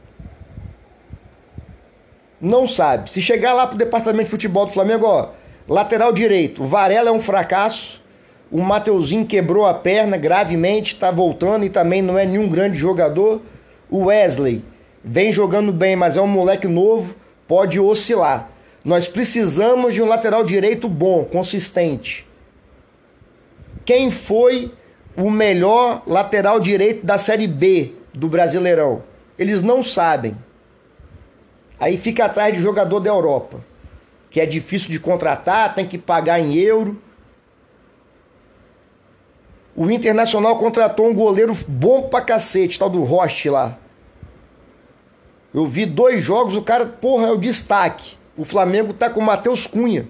Não 2.38 2.66
sabe. 2.66 3.10
Se 3.10 3.22
chegar 3.22 3.54
lá 3.54 3.66
pro 3.66 3.78
departamento 3.78 4.24
de 4.24 4.30
futebol 4.30 4.66
do 4.66 4.72
Flamengo, 4.72 5.06
ó, 5.06 5.30
lateral 5.66 6.12
direito, 6.12 6.62
o 6.62 6.66
Varela 6.66 7.08
é 7.08 7.12
um 7.12 7.20
fracasso. 7.20 8.02
O 8.50 8.60
Mateuzinho 8.60 9.24
quebrou 9.24 9.64
a 9.64 9.72
perna 9.72 10.16
gravemente, 10.16 10.94
está 10.94 11.10
voltando 11.10 11.64
e 11.64 11.70
também 11.70 12.02
não 12.02 12.18
é 12.18 12.26
nenhum 12.26 12.48
grande 12.48 12.76
jogador. 12.76 13.40
O 13.88 14.06
Wesley 14.06 14.62
vem 15.02 15.32
jogando 15.32 15.72
bem, 15.72 15.96
mas 15.96 16.16
é 16.16 16.20
um 16.20 16.26
moleque 16.26 16.68
novo, 16.68 17.14
pode 17.48 17.80
oscilar. 17.80 18.50
Nós 18.84 19.08
precisamos 19.08 19.94
de 19.94 20.02
um 20.02 20.06
lateral 20.06 20.44
direito 20.44 20.88
bom, 20.88 21.24
consistente. 21.24 22.29
Quem 23.90 24.08
foi 24.08 24.72
o 25.16 25.28
melhor 25.28 26.04
lateral 26.06 26.60
direito 26.60 27.04
da 27.04 27.18
Série 27.18 27.48
B 27.48 27.96
do 28.14 28.28
Brasileirão? 28.28 29.02
Eles 29.36 29.62
não 29.62 29.82
sabem. 29.82 30.36
Aí 31.76 31.96
fica 31.96 32.26
atrás 32.26 32.54
de 32.54 32.62
jogador 32.62 33.00
da 33.00 33.10
Europa, 33.10 33.64
que 34.30 34.40
é 34.40 34.46
difícil 34.46 34.90
de 34.90 35.00
contratar, 35.00 35.74
tem 35.74 35.84
que 35.84 35.98
pagar 35.98 36.38
em 36.38 36.54
euro 36.54 37.02
o 39.74 39.90
Internacional 39.90 40.56
contratou 40.56 41.08
um 41.08 41.14
goleiro 41.14 41.52
bom 41.66 42.02
pra 42.02 42.20
cacete, 42.20 42.78
tal 42.78 42.88
do 42.88 43.02
Roche 43.02 43.50
lá. 43.50 43.76
Eu 45.52 45.66
vi 45.66 45.84
dois 45.84 46.22
jogos, 46.22 46.54
o 46.54 46.62
cara, 46.62 46.86
porra, 46.86 47.26
é 47.26 47.32
o 47.32 47.36
destaque. 47.36 48.16
O 48.36 48.44
Flamengo 48.44 48.92
tá 48.92 49.10
com 49.10 49.18
o 49.18 49.24
Matheus 49.24 49.66
Cunha, 49.66 50.06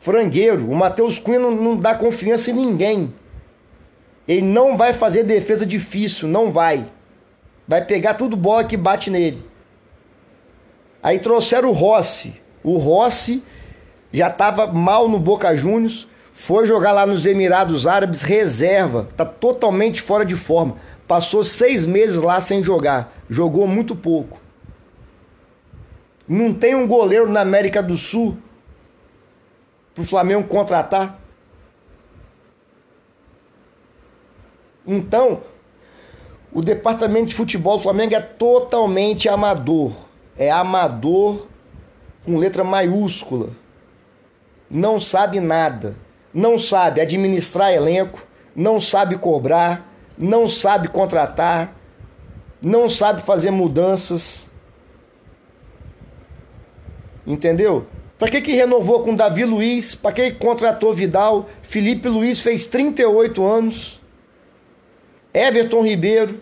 frangueiro. 0.00 0.68
O 0.68 0.74
Matheus 0.74 1.18
Cunha 1.18 1.38
não, 1.38 1.52
não 1.52 1.76
dá 1.76 1.94
confiança 1.94 2.50
em 2.50 2.54
ninguém. 2.54 3.14
Ele 4.26 4.42
não 4.42 4.76
vai 4.76 4.92
fazer 4.92 5.22
defesa 5.22 5.64
difícil, 5.64 6.26
não 6.26 6.50
vai. 6.50 6.90
Vai 7.68 7.84
pegar 7.84 8.14
tudo 8.14 8.36
bola 8.36 8.64
que 8.64 8.76
bate 8.76 9.10
nele. 9.10 9.44
Aí 11.02 11.18
trouxeram 11.18 11.68
o 11.68 11.72
Rossi. 11.72 12.40
O 12.64 12.76
Rossi 12.78 13.42
já 14.12 14.28
estava 14.28 14.66
mal 14.66 15.08
no 15.08 15.18
Boca 15.18 15.54
Juniors. 15.54 16.08
Foi 16.32 16.66
jogar 16.66 16.92
lá 16.92 17.06
nos 17.06 17.26
Emirados 17.26 17.86
Árabes, 17.86 18.22
reserva, 18.22 19.08
tá 19.14 19.26
totalmente 19.26 20.00
fora 20.00 20.24
de 20.24 20.34
forma. 20.34 20.76
Passou 21.06 21.44
seis 21.44 21.84
meses 21.84 22.22
lá 22.22 22.40
sem 22.40 22.62
jogar, 22.62 23.12
jogou 23.28 23.66
muito 23.66 23.94
pouco. 23.94 24.40
Não 26.26 26.52
tem 26.52 26.74
um 26.74 26.86
goleiro 26.86 27.28
na 27.28 27.40
América 27.42 27.82
do 27.82 27.94
Sul 27.94 28.38
pro 30.00 30.10
Flamengo 30.10 30.46
contratar. 30.48 31.18
Então, 34.86 35.42
o 36.52 36.62
departamento 36.62 37.28
de 37.28 37.34
futebol 37.34 37.76
do 37.76 37.82
Flamengo 37.82 38.14
é 38.14 38.20
totalmente 38.20 39.28
amador. 39.28 39.92
É 40.36 40.50
amador 40.50 41.46
com 42.24 42.36
letra 42.36 42.64
maiúscula. 42.64 43.50
Não 44.68 45.00
sabe 45.00 45.40
nada 45.40 45.96
não 46.32 46.58
sabe 46.58 47.00
administrar 47.00 47.72
elenco, 47.72 48.24
não 48.54 48.80
sabe 48.80 49.18
cobrar, 49.18 49.86
não 50.16 50.48
sabe 50.48 50.88
contratar, 50.88 51.74
não 52.62 52.88
sabe 52.88 53.22
fazer 53.22 53.50
mudanças. 53.50 54.50
Entendeu? 57.26 57.86
Para 58.20 58.28
que, 58.28 58.42
que 58.42 58.52
renovou 58.52 59.02
com 59.02 59.14
Davi 59.14 59.46
Luiz? 59.46 59.94
Para 59.94 60.12
que, 60.12 60.32
que 60.32 60.36
contratou 60.36 60.92
Vidal? 60.92 61.48
Felipe 61.62 62.06
Luiz 62.06 62.38
fez 62.38 62.66
38 62.66 63.42
anos. 63.42 63.98
Everton 65.32 65.82
Ribeiro. 65.82 66.38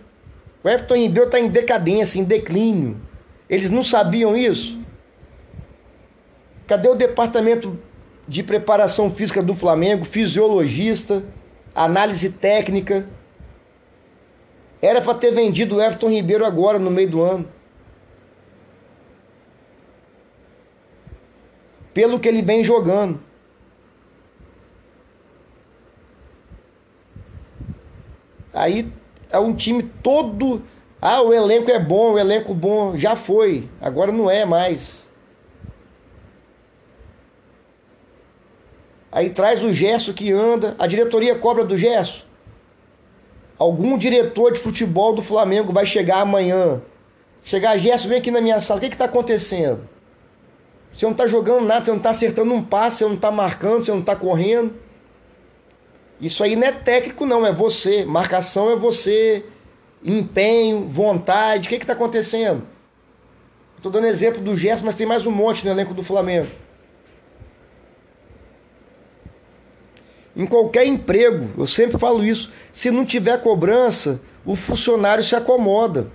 O 0.64 0.68
Everton 0.68 0.96
Ribeiro 0.96 1.26
está 1.26 1.38
em 1.38 1.48
decadência, 1.48 2.18
em 2.18 2.24
declínio. 2.24 3.00
Eles 3.48 3.70
não 3.70 3.84
sabiam 3.84 4.36
isso? 4.36 4.76
Cadê 6.66 6.88
o 6.88 6.96
departamento 6.96 7.78
de 8.26 8.42
preparação 8.42 9.08
física 9.08 9.40
do 9.40 9.54
Flamengo, 9.54 10.04
fisiologista, 10.04 11.22
análise 11.72 12.30
técnica. 12.30 13.06
Era 14.82 15.00
para 15.00 15.14
ter 15.14 15.30
vendido 15.30 15.76
o 15.76 15.80
Everton 15.80 16.10
Ribeiro 16.10 16.44
agora, 16.44 16.76
no 16.76 16.90
meio 16.90 17.08
do 17.08 17.22
ano. 17.22 17.48
Pelo 21.98 22.20
que 22.20 22.28
ele 22.28 22.42
vem 22.42 22.62
jogando. 22.62 23.18
Aí 28.54 28.88
é 29.28 29.38
um 29.40 29.52
time 29.52 29.82
todo. 29.82 30.62
Ah, 31.02 31.20
o 31.22 31.34
elenco 31.34 31.72
é 31.72 31.78
bom, 31.80 32.12
o 32.12 32.18
elenco 32.20 32.54
bom. 32.54 32.96
Já 32.96 33.16
foi, 33.16 33.68
agora 33.80 34.12
não 34.12 34.30
é 34.30 34.44
mais. 34.44 35.10
Aí 39.10 39.30
traz 39.30 39.64
o 39.64 39.72
gesso 39.72 40.14
que 40.14 40.30
anda, 40.30 40.76
a 40.78 40.86
diretoria 40.86 41.34
cobra 41.34 41.64
do 41.64 41.76
gesso. 41.76 42.24
Algum 43.58 43.98
diretor 43.98 44.52
de 44.52 44.60
futebol 44.60 45.16
do 45.16 45.22
Flamengo 45.22 45.72
vai 45.72 45.84
chegar 45.84 46.20
amanhã. 46.20 46.80
Chegar, 47.42 47.76
Gesso, 47.76 48.08
vem 48.08 48.18
aqui 48.18 48.30
na 48.30 48.40
minha 48.40 48.60
sala, 48.60 48.78
o 48.78 48.80
que 48.80 48.86
está 48.86 49.06
acontecendo? 49.06 49.97
Você 50.92 51.04
não 51.04 51.12
está 51.12 51.26
jogando 51.26 51.64
nada, 51.64 51.84
você 51.84 51.90
não 51.90 51.98
está 51.98 52.10
acertando 52.10 52.52
um 52.52 52.62
passe, 52.62 52.98
você 52.98 53.04
não 53.04 53.14
está 53.14 53.30
marcando, 53.30 53.84
você 53.84 53.90
não 53.90 54.00
está 54.00 54.16
correndo. 54.16 54.74
Isso 56.20 56.42
aí 56.42 56.56
não 56.56 56.66
é 56.66 56.72
técnico, 56.72 57.24
não, 57.24 57.46
é 57.46 57.52
você. 57.52 58.04
Marcação 58.04 58.70
é 58.70 58.76
você. 58.76 59.44
Empenho, 60.04 60.86
vontade. 60.86 61.66
O 61.66 61.70
que 61.70 61.76
está 61.76 61.92
acontecendo? 61.92 62.62
Estou 63.76 63.92
dando 63.92 64.06
exemplo 64.06 64.42
do 64.42 64.56
Gesso, 64.56 64.84
mas 64.84 64.96
tem 64.96 65.06
mais 65.06 65.24
um 65.24 65.30
monte 65.30 65.64
no 65.64 65.70
elenco 65.70 65.94
do 65.94 66.02
Flamengo. 66.02 66.48
Em 70.34 70.46
qualquer 70.46 70.86
emprego, 70.86 71.50
eu 71.58 71.66
sempre 71.66 71.98
falo 71.98 72.24
isso, 72.24 72.50
se 72.70 72.92
não 72.92 73.04
tiver 73.04 73.40
cobrança, 73.40 74.20
o 74.46 74.54
funcionário 74.54 75.22
se 75.22 75.34
acomoda. 75.34 76.10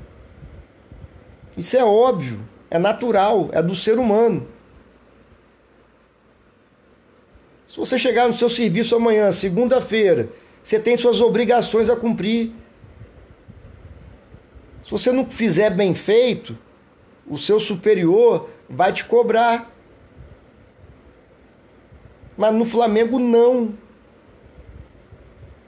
Isso 1.58 1.76
é 1.76 1.84
óbvio, 1.84 2.40
é 2.72 2.80
natural, 2.80 3.50
é 3.52 3.62
do 3.62 3.76
ser 3.76 4.00
humano. 4.00 4.48
Se 7.74 7.80
você 7.80 7.98
chegar 7.98 8.28
no 8.28 8.36
seu 8.36 8.52
serviço 8.52 8.96
amanhã, 8.96 9.32
segunda-feira, 9.32 10.30
você 10.62 10.80
tem 10.80 10.96
suas 10.96 11.20
obrigações 11.22 11.90
a 11.90 11.96
cumprir. 11.96 12.52
Se 14.84 14.92
você 14.92 15.12
não 15.12 15.26
fizer 15.26 15.72
bem 15.72 15.96
feito, 15.96 16.56
o 17.28 17.36
seu 17.36 17.60
superior 17.60 18.48
vai 18.70 18.94
te 18.94 19.04
cobrar. 19.04 19.76
Mas 22.38 22.54
no 22.54 22.64
Flamengo 22.64 23.18
não. 23.18 23.74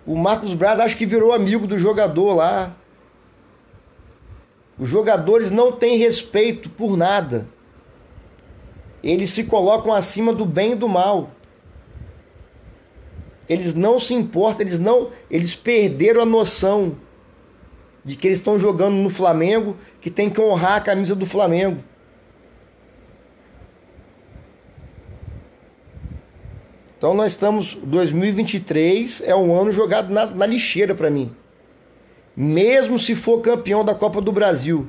O 0.05 0.15
Marcos 0.15 0.53
Braz 0.53 0.79
acho 0.79 0.97
que 0.97 1.07
virou 1.07 1.33
amigo 1.33 1.65
do 1.65 1.79
jogador 1.79 2.35
lá. 2.35 2.77
Os 4.77 4.88
jogadores 4.88 5.50
não 5.50 5.71
têm 5.71 5.97
respeito 5.97 6.69
por 6.69 6.95
nada. 6.95 7.47
Eles 9.01 9.31
se 9.31 9.45
colocam 9.45 9.91
acima 9.91 10.31
do 10.31 10.45
bem 10.45 10.74
e 10.74 10.75
do 10.75 10.88
mal. 10.88 11.31
Eles 13.48 13.74
não 13.74 14.00
se 14.00 14.14
importam, 14.14 14.62
eles 14.62 14.80
não, 14.80 15.12
eles 15.30 15.56
perderam 15.56 16.22
a 16.22 16.25
noção 16.25 16.98
de 18.04 18.16
que 18.16 18.28
eles 18.28 18.40
estão 18.40 18.58
jogando 18.58 18.96
no 18.96 19.10
Flamengo, 19.10 19.75
que 20.00 20.10
tem 20.10 20.30
que 20.30 20.40
honrar 20.40 20.78
a 20.78 20.82
camisa 20.82 21.16
do 21.16 21.25
Flamengo. 21.25 21.84
Então 26.98 27.14
nós 27.14 27.34
estamos 27.34 27.75
2023 27.84 29.22
é 29.25 29.36
um 29.36 29.56
ano 29.56 29.72
jogado 29.72 30.12
na, 30.12 30.25
na 30.25 30.46
lixeira 30.46 30.96
para 30.96 31.10
mim. 31.10 31.36
mesmo 32.36 32.98
se 32.98 33.16
for 33.16 33.42
campeão 33.42 33.86
da 33.86 33.94
Copa 33.94 34.20
do 34.20 34.32
Brasil. 34.32 34.88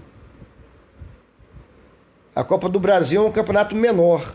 A 2.35 2.43
Copa 2.45 2.69
do 2.69 2.81
Brasil 2.81 3.23
é 3.23 3.27
um 3.27 3.33
campeonato 3.33 3.75
menor. 3.75 4.35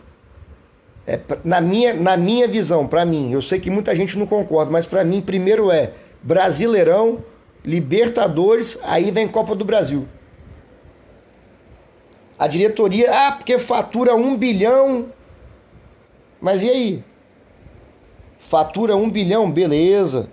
É, 1.06 1.20
na, 1.44 1.60
minha, 1.60 1.94
na 1.94 2.16
minha 2.16 2.48
visão, 2.48 2.88
para 2.88 3.04
mim, 3.04 3.32
eu 3.32 3.42
sei 3.42 3.60
que 3.60 3.70
muita 3.70 3.96
gente 3.96 4.18
não 4.18 4.26
concorda, 4.26 4.72
mas 4.72 4.86
para 4.86 5.04
mim, 5.04 5.20
primeiro 5.22 5.72
é 5.72 5.94
Brasileirão, 6.22 7.24
Libertadores, 7.66 8.78
aí 8.84 9.12
vem 9.12 9.28
Copa 9.28 9.56
do 9.56 9.66
Brasil. 9.66 10.08
A 12.38 12.48
diretoria, 12.48 13.28
ah, 13.28 13.32
porque 13.34 13.60
fatura 13.60 14.16
um 14.16 14.36
bilhão. 14.36 15.14
Mas 16.40 16.64
e 16.64 16.70
aí? 16.70 17.04
Fatura 18.40 18.96
um 18.96 19.10
bilhão, 19.10 19.52
beleza. 19.52 20.28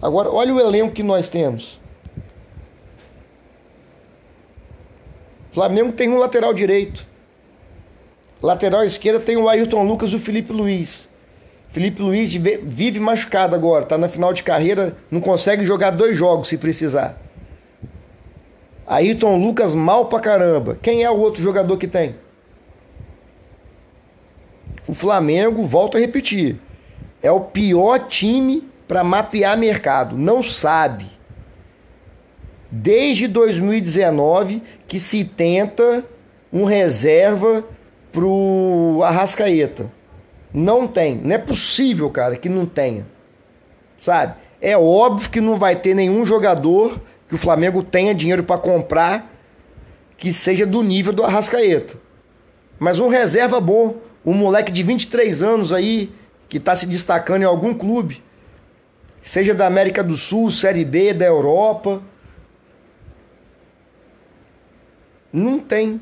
Agora, 0.00 0.30
olha 0.30 0.54
o 0.54 0.60
elenco 0.60 0.92
que 0.92 1.02
nós 1.02 1.28
temos. 1.30 1.80
Flamengo 5.52 5.92
tem 5.92 6.10
um 6.10 6.18
lateral 6.18 6.52
direito. 6.52 7.06
Lateral 8.42 8.82
esquerda 8.82 9.20
tem 9.20 9.36
o 9.36 9.48
Ailton 9.48 9.84
Lucas 9.84 10.10
e 10.10 10.16
o 10.16 10.20
Felipe 10.20 10.52
Luiz. 10.52 11.08
Felipe 11.70 12.02
Luiz 12.02 12.34
vive 12.34 12.98
machucado 12.98 13.54
agora, 13.54 13.86
tá 13.86 13.96
na 13.96 14.08
final 14.08 14.32
de 14.32 14.42
carreira, 14.42 14.96
não 15.10 15.20
consegue 15.20 15.64
jogar 15.64 15.90
dois 15.90 16.16
jogos 16.16 16.48
se 16.48 16.58
precisar. 16.58 17.18
Ailton 18.86 19.38
Lucas 19.38 19.74
mal 19.74 20.06
pra 20.06 20.20
caramba. 20.20 20.76
Quem 20.82 21.02
é 21.02 21.10
o 21.10 21.16
outro 21.16 21.42
jogador 21.42 21.78
que 21.78 21.86
tem? 21.86 22.16
O 24.86 24.92
Flamengo, 24.92 25.64
volto 25.64 25.96
a 25.96 26.00
repetir, 26.00 26.58
é 27.22 27.30
o 27.30 27.40
pior 27.40 28.06
time 28.06 28.68
para 28.86 29.04
mapear 29.04 29.56
mercado. 29.56 30.18
Não 30.18 30.42
sabe. 30.42 31.06
Desde 32.70 33.28
2019 33.28 34.62
que 34.88 34.98
se 34.98 35.24
tenta 35.24 36.04
um 36.52 36.64
reserva 36.64 37.64
pro 38.12 39.00
Arrascaeta. 39.04 39.90
Não 40.52 40.86
tem. 40.86 41.16
Não 41.16 41.34
é 41.34 41.38
possível, 41.38 42.10
cara, 42.10 42.36
que 42.36 42.48
não 42.48 42.66
tenha. 42.66 43.06
Sabe? 44.00 44.34
É 44.60 44.76
óbvio 44.76 45.30
que 45.30 45.40
não 45.40 45.56
vai 45.56 45.74
ter 45.74 45.94
nenhum 45.94 46.24
jogador 46.24 47.00
que 47.28 47.34
o 47.34 47.38
Flamengo 47.38 47.82
tenha 47.82 48.14
dinheiro 48.14 48.42
para 48.42 48.58
comprar 48.58 49.32
que 50.16 50.32
seja 50.32 50.66
do 50.66 50.82
nível 50.82 51.12
do 51.12 51.24
Arrascaeta. 51.24 51.96
Mas 52.78 53.00
um 53.00 53.08
reserva 53.08 53.60
bom, 53.60 53.96
um 54.24 54.34
moleque 54.34 54.70
de 54.70 54.82
23 54.82 55.42
anos 55.42 55.72
aí, 55.72 56.12
que 56.48 56.58
está 56.58 56.76
se 56.76 56.86
destacando 56.86 57.42
em 57.42 57.46
algum 57.46 57.72
clube, 57.74 58.22
seja 59.20 59.54
da 59.54 59.66
América 59.66 60.02
do 60.02 60.16
Sul, 60.16 60.52
Série 60.52 60.84
B, 60.84 61.14
da 61.14 61.24
Europa. 61.24 62.02
Não 65.32 65.58
tem. 65.58 66.00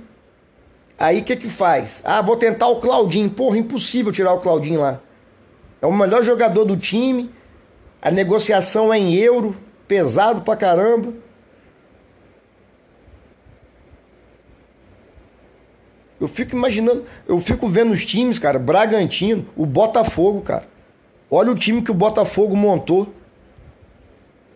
Aí 1.01 1.21
o 1.21 1.25
que 1.25 1.35
que 1.35 1.49
faz? 1.49 2.03
Ah, 2.05 2.21
vou 2.21 2.37
tentar 2.37 2.69
o 2.69 2.79
Claudinho. 2.79 3.31
Porra, 3.31 3.57
impossível 3.57 4.13
tirar 4.13 4.35
o 4.35 4.41
Claudinho 4.41 4.83
lá. 4.83 5.01
É 5.81 5.87
o 5.87 5.93
melhor 5.93 6.23
jogador 6.23 6.67
do 6.67 6.77
time. 6.77 7.31
A 8.03 8.11
negociação 8.11 8.93
é 8.93 8.99
em 8.99 9.15
euro, 9.15 9.57
pesado 9.89 10.43
pra 10.43 10.55
caramba. 10.57 11.15
Eu 16.21 16.29
fico 16.29 16.55
imaginando, 16.55 17.07
eu 17.27 17.41
fico 17.41 17.67
vendo 17.67 17.93
os 17.93 18.05
times, 18.05 18.39
cara, 18.39 18.59
Bragantino, 18.59 19.47
o 19.57 19.65
Botafogo, 19.65 20.43
cara. 20.43 20.69
Olha 21.31 21.51
o 21.51 21.55
time 21.55 21.81
que 21.81 21.91
o 21.91 21.95
Botafogo 21.95 22.55
montou. 22.55 23.11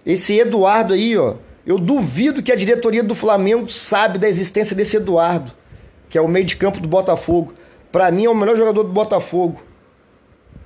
Esse 0.05 0.39
Eduardo 0.39 0.93
aí, 0.93 1.17
ó. 1.17 1.37
Eu 1.65 1.79
duvido 1.79 2.43
que 2.43 2.53
a 2.53 2.57
diretoria 2.57 3.03
do 3.03 3.15
Flamengo 3.15 3.71
sabe 3.71 4.19
da 4.19 4.29
existência 4.29 4.77
desse 4.77 4.99
Eduardo 4.99 5.64
que 6.09 6.19
é 6.19 6.21
o 6.21 6.29
meio 6.29 6.45
de 6.45 6.57
campo 6.57 6.81
do 6.81 6.89
Botafogo. 6.89 7.55
Para 7.91 8.11
mim 8.11 8.25
é 8.25 8.31
o 8.31 8.35
melhor 8.35 8.57
jogador 8.57 8.83
do 8.83 8.93
Botafogo. 8.93 9.63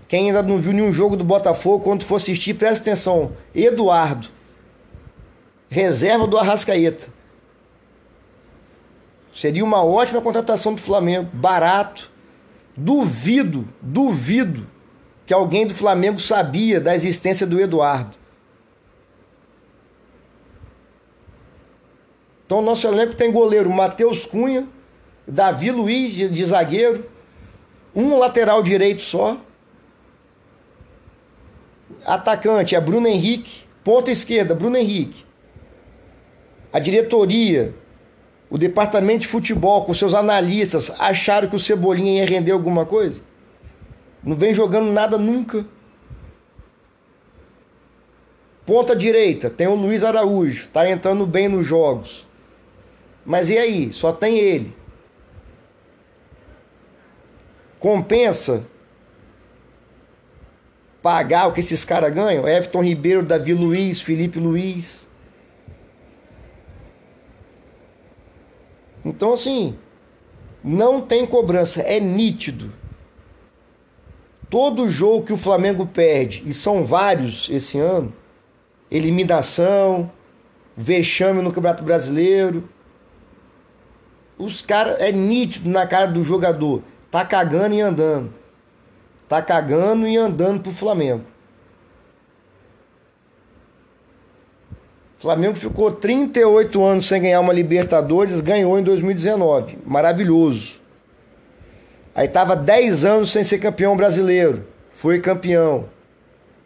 Quem 0.09 0.29
ainda 0.29 0.43
não 0.43 0.59
viu 0.59 0.73
nenhum 0.73 0.93
jogo 0.93 1.17
do 1.17 1.25
Botafogo, 1.25 1.85
quando 1.85 2.05
for 2.05 2.17
assistir, 2.17 2.55
presta 2.55 2.91
atenção. 2.91 3.33
Eduardo. 3.55 4.29
Reserva 5.69 6.27
do 6.27 6.39
Arrascaeta. 6.39 7.09
Seria 9.33 9.63
uma 9.63 9.85
ótima 9.85 10.21
contratação 10.21 10.75
do 10.75 10.81
Flamengo. 10.81 11.29
Barato. 11.33 12.11
Duvido, 12.75 13.69
duvido 13.83 14.67
que 15.27 15.35
alguém 15.35 15.67
do 15.67 15.75
Flamengo 15.75 16.19
sabia 16.19 16.81
da 16.81 16.95
existência 16.95 17.47
do 17.47 17.61
Eduardo. 17.61 18.17
Então, 22.47 22.63
nosso 22.63 22.87
elenco 22.87 23.15
tem 23.15 23.31
goleiro 23.31 23.69
Matheus 23.69 24.25
Cunha, 24.25 24.67
Davi 25.29 25.71
Luiz 25.71 26.15
de, 26.15 26.45
zagueiro, 26.45 27.05
um 27.95 28.17
lateral 28.17 28.63
direito 28.63 29.03
só. 29.03 29.39
Atacante 32.05 32.75
é 32.75 32.81
Bruno 32.81 33.07
Henrique, 33.07 33.65
ponta 33.85 34.11
esquerda, 34.11 34.55
Bruno 34.55 34.79
Henrique. 34.79 35.27
A 36.73 36.79
diretoria, 36.79 37.75
o 38.49 38.57
departamento 38.57 39.21
de 39.21 39.27
futebol, 39.27 39.85
com 39.85 39.93
seus 39.93 40.15
analistas, 40.15 40.91
acharam 40.99 41.49
que 41.49 41.57
o 41.57 41.61
Cebolinha 41.61 42.23
ia 42.23 42.29
render 42.29 42.53
alguma 42.53 42.87
coisa? 42.87 43.23
Não 44.25 44.35
vem 44.35 44.55
jogando 44.55 44.91
nada 44.91 45.19
nunca. 45.19 45.67
Ponta 48.65 48.97
direita, 48.97 49.51
tem 49.51 49.67
o 49.67 49.75
Luiz 49.75 50.03
Araújo, 50.05 50.69
tá 50.69 50.89
entrando 50.91 51.27
bem 51.27 51.49
nos 51.49 51.67
jogos. 51.67 52.27
Mas 53.27 53.51
e 53.51 53.59
aí? 53.59 53.93
Só 53.93 54.11
tem 54.11 54.39
ele. 54.39 54.78
Compensa 57.79 58.67
pagar 61.03 61.47
o 61.47 61.53
que 61.53 61.61
esses 61.61 61.85
caras 61.85 62.13
ganham? 62.13 62.49
Everton 62.49 62.83
Ribeiro, 62.83 63.23
Davi 63.23 63.55
Luiz, 63.55 64.01
Felipe 64.01 64.39
Luiz. 64.39 65.09
Então, 69.05 69.33
assim, 69.33 69.79
não 70.63 71.01
tem 71.01 71.27
cobrança, 71.27 71.81
é 71.83 72.01
nítido. 72.01 72.73
Todo 74.51 74.91
jogo 74.91 75.25
que 75.25 75.33
o 75.33 75.39
Flamengo 75.39 75.87
perde, 75.87 76.43
e 76.45 76.53
são 76.53 76.85
vários 76.85 77.49
esse 77.51 77.79
ano, 77.79 78.13
eliminação, 78.91 80.11
vexame 80.77 81.43
no 81.43 81.53
Campeonato 81.53 81.85
Brasileiro, 81.85 82.69
os 84.39 84.63
caras, 84.63 85.01
é 85.01 85.11
nítido 85.11 85.69
na 85.69 85.87
cara 85.87 86.07
do 86.07 86.23
jogador. 86.23 86.83
Tá 87.11 87.25
cagando 87.25 87.75
e 87.75 87.81
andando. 87.81 88.33
Tá 89.29 89.41
cagando 89.43 90.07
e 90.07 90.17
andando 90.17 90.61
pro 90.61 90.73
Flamengo. 90.73 91.25
O 95.19 95.21
Flamengo 95.21 95.57
ficou 95.57 95.91
38 95.91 96.85
anos 96.85 97.09
sem 97.09 97.21
ganhar 97.21 97.41
uma 97.41 97.53
Libertadores, 97.53 98.41
ganhou 98.41 98.79
em 98.79 98.83
2019. 98.83 99.79
Maravilhoso. 99.85 100.77
Aí 102.15 102.29
tava 102.29 102.55
10 102.55 103.05
anos 103.05 103.31
sem 103.31 103.43
ser 103.43 103.59
campeão 103.59 103.97
brasileiro. 103.97 104.67
Foi 104.93 105.21
campeão. 105.21 105.89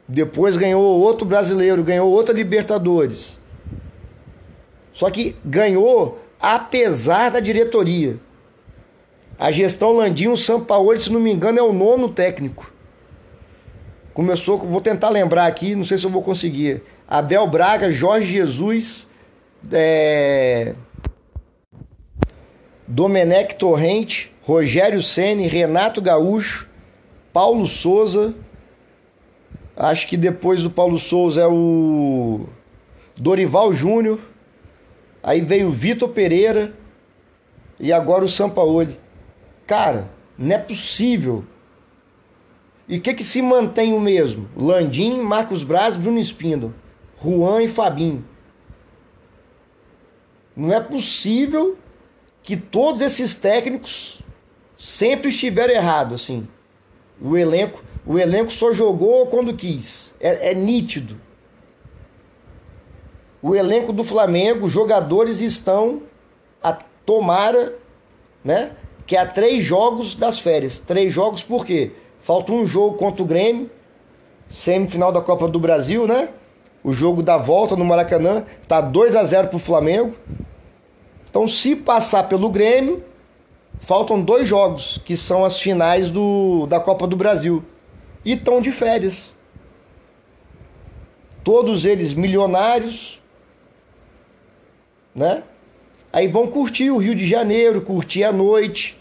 Depois 0.07 0.57
ganhou 0.57 0.83
outro 0.83 1.25
brasileiro, 1.25 1.83
ganhou 1.83 2.11
outra 2.11 2.35
Libertadores. 2.35 3.41
Só 4.93 5.11
que 5.11 5.37
ganhou 5.45 6.21
apesar 6.39 7.31
da 7.31 7.41
diretoria. 7.41 8.19
A 9.43 9.51
gestão 9.51 9.91
Landinho 9.91 10.37
Sampaoli, 10.37 11.01
se 11.01 11.11
não 11.11 11.19
me 11.19 11.33
engano, 11.33 11.59
é 11.59 11.63
o 11.63 11.73
nono 11.73 12.09
técnico. 12.09 12.73
Começou, 14.15 14.57
vou 14.57 14.81
tentar 14.81 15.09
lembrar 15.09 15.47
aqui, 15.47 15.75
não 15.75 15.83
sei 15.83 15.99
se 15.99 16.05
eu 16.05 16.11
vou 16.11 16.23
conseguir. 16.23 16.81
Abel 17.09 17.45
Braga, 17.49 17.91
Jorge 17.91 18.35
Jesus, 18.35 19.09
é... 19.73 20.77
Domenech 22.87 23.57
Torrente, 23.57 24.33
Rogério 24.43 25.03
Ceni, 25.03 25.49
Renato 25.49 26.01
Gaúcho, 26.01 26.69
Paulo 27.33 27.67
Souza. 27.67 28.33
Acho 29.77 30.07
que 30.07 30.17
depois 30.17 30.63
do 30.63 30.71
Paulo 30.71 31.01
Souza 31.01 31.41
é 31.41 31.49
o 31.49 32.47
Dorival 33.17 33.73
Júnior. 33.73 34.21
Aí 35.21 35.41
veio 35.41 35.67
o 35.67 35.73
Vitor 35.73 36.11
Pereira 36.11 36.73
e 37.81 37.93
agora 37.93 38.25
o 38.25 38.29
Sampaoli. 38.29 39.02
Cara, 39.73 40.11
não 40.37 40.55
é 40.55 40.59
possível. 40.59 41.47
E 42.87 42.99
o 42.99 43.01
que 43.01 43.15
que 43.15 43.25
se 43.25 43.41
mantém 43.41 43.95
o 43.95 44.01
mesmo? 44.01 44.47
Landim, 44.55 45.23
Marcos 45.23 45.65
Braz, 45.65 45.97
Bruno 45.97 46.19
Espíndola, 46.19 46.75
Juan 47.25 47.63
e 47.63 47.69
Fabinho. 47.69 48.23
Não 50.55 50.71
é 50.71 50.79
possível 50.79 51.79
que 52.43 52.55
todos 52.55 53.01
esses 53.01 53.35
técnicos 53.35 54.21
sempre 54.77 55.31
estiveram 55.31 55.73
errados, 55.73 56.21
assim. 56.21 56.47
O 57.19 57.35
elenco, 57.35 57.83
o 58.05 58.19
elenco 58.19 58.53
só 58.53 58.73
jogou 58.73 59.27
quando 59.29 59.57
quis. 59.57 60.15
É, 60.21 60.51
é 60.51 60.55
nítido. 60.55 61.19
O 63.41 63.57
elenco 63.57 63.91
do 63.91 64.05
Flamengo, 64.05 64.69
jogadores 64.69 65.41
estão 65.41 66.03
a 66.63 66.75
tomara, 67.07 67.75
né? 68.45 68.77
Que 69.07 69.17
há 69.17 69.27
três 69.27 69.65
jogos 69.65 70.15
das 70.15 70.39
férias. 70.39 70.81
Três 70.81 71.13
jogos 71.13 71.43
por 71.43 71.67
quê? 71.67 71.93
Falta 72.21 72.53
um 72.53 72.65
jogo 72.65 72.97
contra 72.97 73.23
o 73.23 73.27
Grêmio, 73.27 73.71
semifinal 74.49 75.11
da 75.11 75.21
Copa 75.21 75.49
do 75.49 75.59
Brasil, 75.59 76.07
né? 76.07 76.29
O 76.85 76.93
jogo 76.93 77.23
da 77.23 77.37
volta 77.37 77.77
no 77.77 77.85
Maracanã 77.85 78.45
tá 78.67 78.81
2 78.81 79.17
a 79.17 79.25
0 79.25 79.49
pro 79.49 79.59
Flamengo. 79.59 80.15
Então, 81.29 81.47
se 81.47 81.75
passar 81.75 82.29
pelo 82.29 82.51
Grêmio, 82.51 83.03
faltam 83.81 84.21
dois 84.21 84.49
jogos, 84.49 84.99
que 85.05 85.17
são 85.17 85.45
as 85.45 85.59
finais 85.59 86.11
do, 86.11 86.67
da 86.67 86.79
Copa 86.79 87.07
do 87.07 87.17
Brasil. 87.17 87.65
E 88.25 88.33
estão 88.33 88.61
de 88.61 88.71
férias. 88.71 89.37
Todos 91.43 91.85
eles 91.85 92.15
milionários, 92.15 93.21
né? 95.15 95.43
Aí 96.13 96.29
vão 96.29 96.47
curtir 96.47 96.91
o 96.91 96.99
Rio 96.99 97.15
de 97.15 97.27
Janeiro, 97.27 97.81
curtir 97.81 98.23
a 98.23 98.33
noite. 98.33 98.99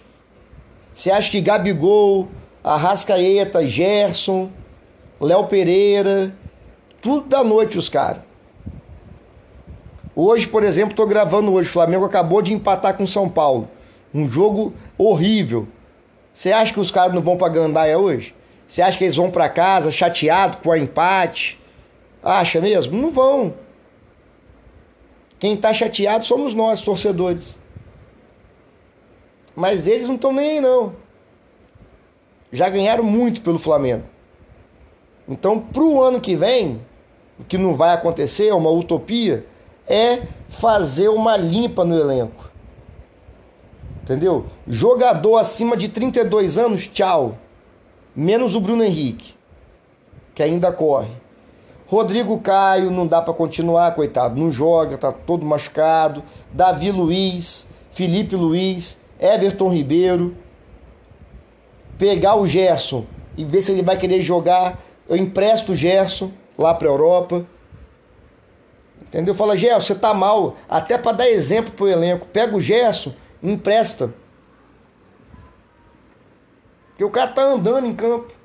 Você 0.93 1.11
acha 1.11 1.29
que 1.29 1.41
Gabigol, 1.41 2.29
Arrascaeta, 2.63 3.65
Gerson, 3.65 4.49
Léo 5.19 5.45
Pereira, 5.47 6.33
tudo 7.01 7.27
da 7.27 7.43
noite 7.43 7.77
os 7.77 7.89
caras. 7.89 8.21
Hoje, 10.15 10.47
por 10.47 10.63
exemplo, 10.63 10.91
estou 10.91 11.07
gravando 11.07 11.51
hoje. 11.51 11.67
O 11.67 11.71
Flamengo 11.71 12.05
acabou 12.05 12.41
de 12.41 12.53
empatar 12.53 12.95
com 12.95 13.05
São 13.05 13.29
Paulo. 13.29 13.69
Um 14.13 14.29
jogo 14.29 14.73
horrível. 14.97 15.67
Você 16.33 16.51
acha 16.51 16.73
que 16.73 16.79
os 16.79 16.91
caras 16.91 17.13
não 17.13 17.21
vão 17.21 17.37
para 17.37 17.51
Gandaia 17.51 17.97
hoje? 17.97 18.33
Você 18.67 18.81
acha 18.81 18.97
que 18.97 19.03
eles 19.03 19.15
vão 19.15 19.29
para 19.29 19.49
casa 19.49 19.91
chateado 19.91 20.57
com 20.57 20.69
o 20.69 20.75
empate? 20.75 21.59
Acha 22.23 22.61
mesmo? 22.61 23.01
Não 23.01 23.11
vão. 23.11 23.53
Quem 25.41 25.53
está 25.53 25.73
chateado 25.73 26.23
somos 26.23 26.53
nós, 26.53 26.83
torcedores. 26.83 27.59
Mas 29.55 29.87
eles 29.87 30.07
não 30.07 30.13
estão 30.13 30.31
nem 30.31 30.51
aí, 30.51 30.61
não. 30.61 30.93
Já 32.53 32.69
ganharam 32.69 33.03
muito 33.03 33.41
pelo 33.41 33.57
Flamengo. 33.57 34.03
Então, 35.27 35.59
para 35.59 35.81
o 35.81 35.99
ano 35.99 36.21
que 36.21 36.35
vem, 36.35 36.79
o 37.39 37.43
que 37.43 37.57
não 37.57 37.73
vai 37.73 37.91
acontecer, 37.91 38.49
é 38.49 38.53
uma 38.53 38.69
utopia, 38.69 39.43
é 39.87 40.27
fazer 40.47 41.09
uma 41.09 41.35
limpa 41.35 41.83
no 41.83 41.97
elenco. 41.99 42.51
Entendeu? 44.03 44.45
Jogador 44.67 45.37
acima 45.37 45.75
de 45.75 45.89
32 45.89 46.59
anos, 46.59 46.85
tchau. 46.85 47.35
Menos 48.15 48.53
o 48.53 48.61
Bruno 48.61 48.83
Henrique, 48.83 49.33
que 50.35 50.43
ainda 50.43 50.71
corre. 50.71 51.20
Rodrigo 51.91 52.39
Caio 52.39 52.89
não 52.89 53.05
dá 53.05 53.21
para 53.21 53.33
continuar, 53.33 53.93
coitado, 53.93 54.39
não 54.39 54.49
joga, 54.49 54.97
tá 54.97 55.11
todo 55.11 55.45
machucado. 55.45 56.23
Davi 56.49 56.89
Luiz, 56.89 57.67
Felipe 57.91 58.33
Luiz, 58.33 58.97
Everton 59.19 59.67
Ribeiro. 59.67 60.33
Pegar 61.97 62.37
o 62.37 62.47
Gerson 62.47 63.03
e 63.35 63.43
ver 63.43 63.61
se 63.61 63.73
ele 63.73 63.81
vai 63.81 63.97
querer 63.97 64.21
jogar, 64.21 64.79
eu 65.09 65.17
empresto 65.17 65.73
o 65.73 65.75
Gerson 65.75 66.31
lá 66.57 66.73
para 66.73 66.87
Europa. 66.87 67.45
Entendeu? 69.01 69.35
Fala, 69.35 69.57
Gerson, 69.57 69.93
você 69.93 69.95
tá 69.95 70.13
mal, 70.13 70.55
até 70.69 70.97
para 70.97 71.11
dar 71.11 71.29
exemplo 71.29 71.73
pro 71.73 71.89
elenco. 71.89 72.25
Pega 72.25 72.55
o 72.55 72.61
Gerson, 72.61 73.11
empresta. 73.43 74.13
Porque 76.91 77.03
o 77.03 77.09
cara 77.09 77.31
tá 77.31 77.43
andando 77.43 77.85
em 77.85 77.93
campo. 77.93 78.40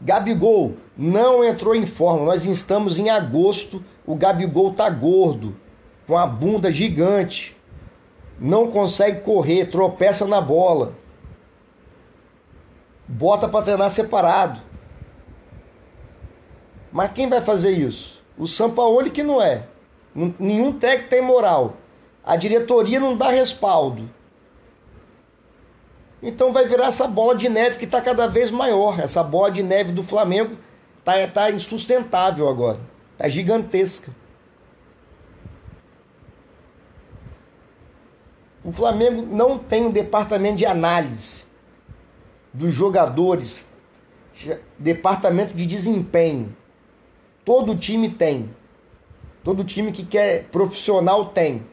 Gabigol 0.00 0.76
não 0.96 1.44
entrou 1.44 1.74
em 1.74 1.86
forma. 1.86 2.24
Nós 2.24 2.44
estamos 2.44 2.98
em 2.98 3.10
agosto. 3.10 3.84
O 4.06 4.14
Gabigol 4.14 4.72
tá 4.72 4.88
gordo, 4.88 5.56
com 6.06 6.16
a 6.16 6.26
bunda 6.26 6.70
gigante. 6.70 7.56
Não 8.38 8.70
consegue 8.70 9.20
correr, 9.20 9.66
tropeça 9.66 10.26
na 10.26 10.40
bola. 10.40 10.94
Bota 13.06 13.48
para 13.48 13.64
treinar 13.64 13.90
separado. 13.90 14.60
Mas 16.92 17.10
quem 17.12 17.28
vai 17.28 17.40
fazer 17.40 17.72
isso? 17.72 18.22
O 18.36 18.46
Sampaoli 18.46 19.10
que 19.10 19.22
não 19.22 19.42
é. 19.42 19.64
Nenhum 20.14 20.72
técnico 20.72 21.10
tem 21.10 21.22
moral. 21.22 21.76
A 22.24 22.36
diretoria 22.36 23.00
não 23.00 23.16
dá 23.16 23.30
respaldo. 23.30 24.08
Então 26.22 26.52
vai 26.52 26.66
virar 26.66 26.86
essa 26.86 27.06
bola 27.06 27.34
de 27.34 27.48
neve 27.48 27.78
que 27.78 27.84
está 27.84 28.00
cada 28.00 28.26
vez 28.26 28.50
maior. 28.50 28.98
Essa 28.98 29.22
bola 29.22 29.50
de 29.50 29.62
neve 29.62 29.92
do 29.92 30.02
Flamengo 30.02 30.56
está 30.98 31.26
tá 31.28 31.50
insustentável 31.50 32.48
agora. 32.48 32.80
Está 33.12 33.28
gigantesca. 33.28 34.12
O 38.64 38.72
Flamengo 38.72 39.22
não 39.22 39.58
tem 39.58 39.86
um 39.86 39.90
departamento 39.90 40.56
de 40.56 40.66
análise 40.66 41.46
dos 42.52 42.74
jogadores, 42.74 43.68
departamento 44.78 45.54
de 45.54 45.64
desempenho. 45.64 46.54
Todo 47.44 47.76
time 47.76 48.10
tem. 48.10 48.50
Todo 49.42 49.64
time 49.64 49.92
que 49.92 50.04
quer 50.04 50.44
profissional 50.44 51.26
tem. 51.26 51.64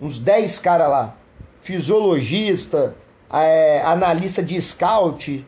Uns 0.00 0.18
10 0.18 0.58
caras 0.58 0.90
lá. 0.90 1.16
Fisiologista, 1.60 2.96
é, 3.32 3.82
analista 3.82 4.42
de 4.42 4.60
scout, 4.60 5.46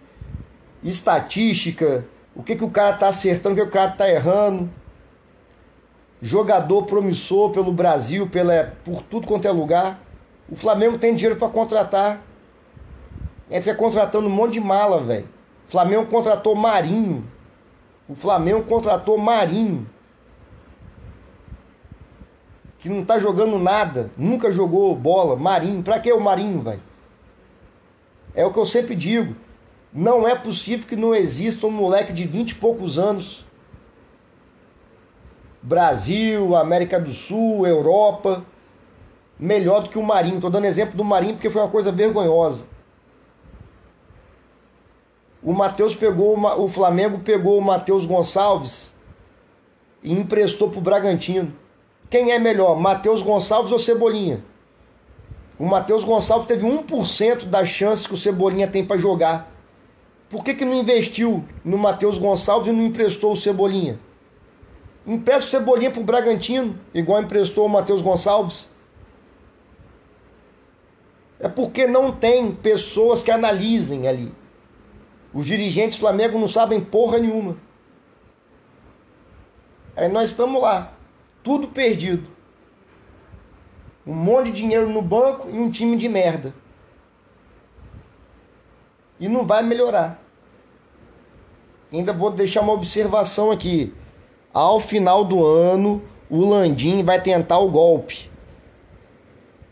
estatística, 0.83 2.07
o 2.35 2.43
que, 2.43 2.57
que 2.57 2.65
o 2.65 2.71
cara 2.71 2.93
tá 2.93 3.09
acertando, 3.09 3.55
o 3.55 3.59
que, 3.59 3.63
que 3.63 3.69
o 3.69 3.73
cara 3.73 3.91
tá 3.91 4.09
errando. 4.09 4.71
Jogador 6.21 6.85
promissor 6.85 7.51
pelo 7.51 7.73
Brasil, 7.73 8.27
pela, 8.29 8.77
por 8.85 9.03
tudo 9.03 9.27
quanto 9.27 9.47
é 9.47 9.51
lugar. 9.53 10.01
O 10.49 10.57
Flamengo 10.57 10.99
tem 10.99 11.15
dinheiro 11.15 11.37
para 11.37 11.49
contratar. 11.49 12.23
É 13.51 13.61
fica 13.61 13.75
contratando 13.75 14.27
um 14.27 14.31
monte 14.31 14.55
de 14.55 14.61
mala, 14.61 15.03
velho. 15.03 15.29
O 15.69 15.71
Flamengo 15.71 16.07
contratou 16.07 16.55
Marinho. 16.55 17.25
O 18.09 18.15
Flamengo 18.15 18.65
contratou 18.65 19.19
Marinho. 19.19 19.89
Que 22.79 22.89
não 22.89 23.05
tá 23.05 23.19
jogando 23.19 23.59
nada, 23.59 24.11
nunca 24.17 24.51
jogou 24.51 24.95
bola. 24.95 25.37
Marinho, 25.37 25.83
pra 25.83 25.99
que 25.99 26.13
o 26.13 26.21
Marinho, 26.21 26.61
velho? 26.61 26.88
É 28.39 28.47
o 28.47 28.53
que 28.53 28.59
eu 28.61 28.67
sempre 28.67 28.95
digo. 28.95 29.35
Não 29.93 30.25
é 30.25 30.33
possível 30.37 30.87
que 30.87 30.95
não 30.95 31.13
exista 31.13 31.67
um 31.67 31.73
moleque 31.73 32.13
de 32.13 32.25
20 32.25 32.51
e 32.51 32.55
poucos 32.55 32.97
anos. 32.97 33.45
Brasil, 35.61 36.55
América 36.55 37.01
do 37.01 37.11
Sul, 37.11 37.67
Europa, 37.67 38.47
melhor 39.37 39.83
do 39.83 39.91
que 39.91 39.99
o 39.99 40.05
Marinho. 40.05 40.37
Estou 40.37 40.53
dando 40.53 40.67
exemplo 40.67 40.97
do 40.97 41.05
Marinho 41.05 41.35
porque 41.35 41.51
foi 41.51 41.61
uma 41.61 41.69
coisa 41.69 41.91
vergonhosa. 41.91 42.65
O 45.43 45.53
Matheus 45.53 45.97
pegou, 45.97 46.39
o 46.61 46.69
Flamengo 46.69 47.19
pegou 47.19 47.59
o 47.59 47.63
Matheus 47.63 48.07
Gonçalves 48.07 48.95
e 50.01 50.13
emprestou 50.13 50.71
para 50.71 50.79
o 50.79 50.83
Bragantino. 50.83 51.53
Quem 52.09 52.31
é 52.31 52.39
melhor, 52.39 52.79
Matheus 52.79 53.21
Gonçalves 53.21 53.73
ou 53.73 53.81
Cebolinha? 53.81 54.45
O 55.59 55.67
Matheus 55.67 56.05
Gonçalves 56.05 56.47
teve 56.47 56.65
1% 56.65 57.47
das 57.47 57.69
chances 57.69 58.07
que 58.07 58.15
o 58.15 58.17
Cebolinha 58.17 58.69
tem 58.69 58.85
para 58.85 58.97
jogar. 58.97 59.53
Por 60.31 60.45
que, 60.45 60.55
que 60.55 60.65
não 60.65 60.75
investiu 60.75 61.45
no 61.65 61.77
Matheus 61.77 62.17
Gonçalves 62.17 62.69
e 62.69 62.73
não 62.73 62.85
emprestou 62.85 63.33
o 63.33 63.37
Cebolinha? 63.37 63.99
Empresta 65.05 65.49
o 65.49 65.51
Cebolinha 65.51 65.91
pro 65.91 66.05
Bragantino, 66.05 66.79
igual 66.95 67.21
emprestou 67.21 67.67
o 67.67 67.69
Matheus 67.69 68.01
Gonçalves. 68.01 68.71
É 71.41 71.49
porque 71.49 71.87
não 71.87 72.13
tem 72.13 72.53
pessoas 72.53 73.23
que 73.23 73.31
analisem 73.31 74.07
ali. 74.07 74.33
Os 75.33 75.47
dirigentes 75.47 75.97
do 75.97 76.01
Flamengo 76.01 76.39
não 76.39 76.49
sabem 76.49 76.81
porra 76.81 77.19
nenhuma. 77.19 77.57
Aí 79.97 80.09
nós 80.09 80.31
estamos 80.31 80.63
lá, 80.63 80.93
tudo 81.43 81.69
perdido 81.69 82.38
um 84.09 84.15
monte 84.15 84.47
de 84.47 84.53
dinheiro 84.53 84.89
no 84.89 85.03
banco 85.03 85.51
e 85.51 85.59
um 85.59 85.71
time 85.71 85.95
de 85.95 86.09
merda. 86.09 86.55
E 89.21 89.29
não 89.29 89.47
vai 89.47 89.63
melhorar. 89.63 90.23
Ainda 91.93 92.15
vou 92.15 92.31
deixar 92.31 92.63
uma 92.63 92.73
observação 92.73 93.51
aqui. 93.51 93.93
Ao 94.53 94.81
final 94.81 95.25
do 95.25 95.45
ano, 95.45 96.03
o 96.31 96.43
Landim 96.43 97.05
vai 97.05 97.21
tentar 97.21 97.59
o 97.59 97.71
golpe 97.71 98.31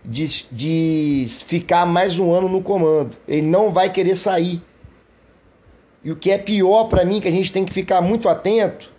de, 0.04 0.44
de 0.52 1.26
ficar 1.46 1.86
mais 1.86 2.18
um 2.18 2.30
ano 2.30 2.46
no 2.46 2.62
comando. 2.62 3.16
Ele 3.26 3.46
não 3.46 3.70
vai 3.70 3.90
querer 3.90 4.16
sair. 4.16 4.62
E 6.04 6.12
o 6.12 6.16
que 6.16 6.30
é 6.30 6.36
pior 6.36 6.84
para 6.84 7.06
mim, 7.06 7.22
que 7.22 7.28
a 7.28 7.32
gente 7.32 7.50
tem 7.50 7.64
que 7.64 7.72
ficar 7.72 8.02
muito 8.02 8.28
atento, 8.28 8.92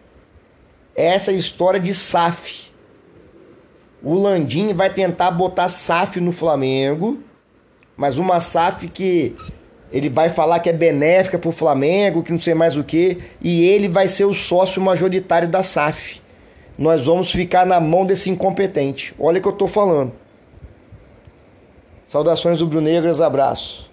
é 0.96 1.06
essa 1.06 1.32
história 1.32 1.80
de 1.80 1.94
SAF 1.94 2.67
o 4.04 4.14
Landim 4.14 4.74
vai 4.74 4.90
tentar 4.90 5.32
botar 5.32 5.68
SAF 5.68 6.20
no 6.20 6.32
Flamengo, 6.32 7.20
mas 7.96 8.18
uma 8.18 8.40
SAF 8.40 8.88
que 8.88 9.36
ele 9.92 10.10
vai 10.10 10.30
falar 10.30 10.60
que 10.60 10.70
é 10.70 10.74
benéfica 10.74 11.40
para 11.40 11.50
o 11.50 11.54
Flamengo, 11.54 12.22
que 12.22 12.32
não 12.32 12.40
sei 12.40 12.54
mais 12.54 12.78
o 12.78 12.84
que, 12.84 13.20
e 13.42 13.64
ele 13.64 13.88
vai 13.88 14.08
ser 14.08 14.26
o 14.26 14.34
sócio 14.34 14.82
majoritário 14.82 15.48
da 15.48 15.64
SAF. 15.64 16.22
nós 16.78 17.06
vamos 17.06 17.32
ficar 17.32 17.66
na 17.66 17.80
mão 17.80 18.06
desse 18.06 18.30
incompetente. 18.30 19.16
Olha 19.18 19.40
o 19.40 19.42
que 19.42 19.48
eu 19.48 19.54
tô 19.54 19.68
falando. 19.68 20.12
Saudações 22.06 22.62
rubro-negras, 22.62 23.20
abraço. 23.20 23.87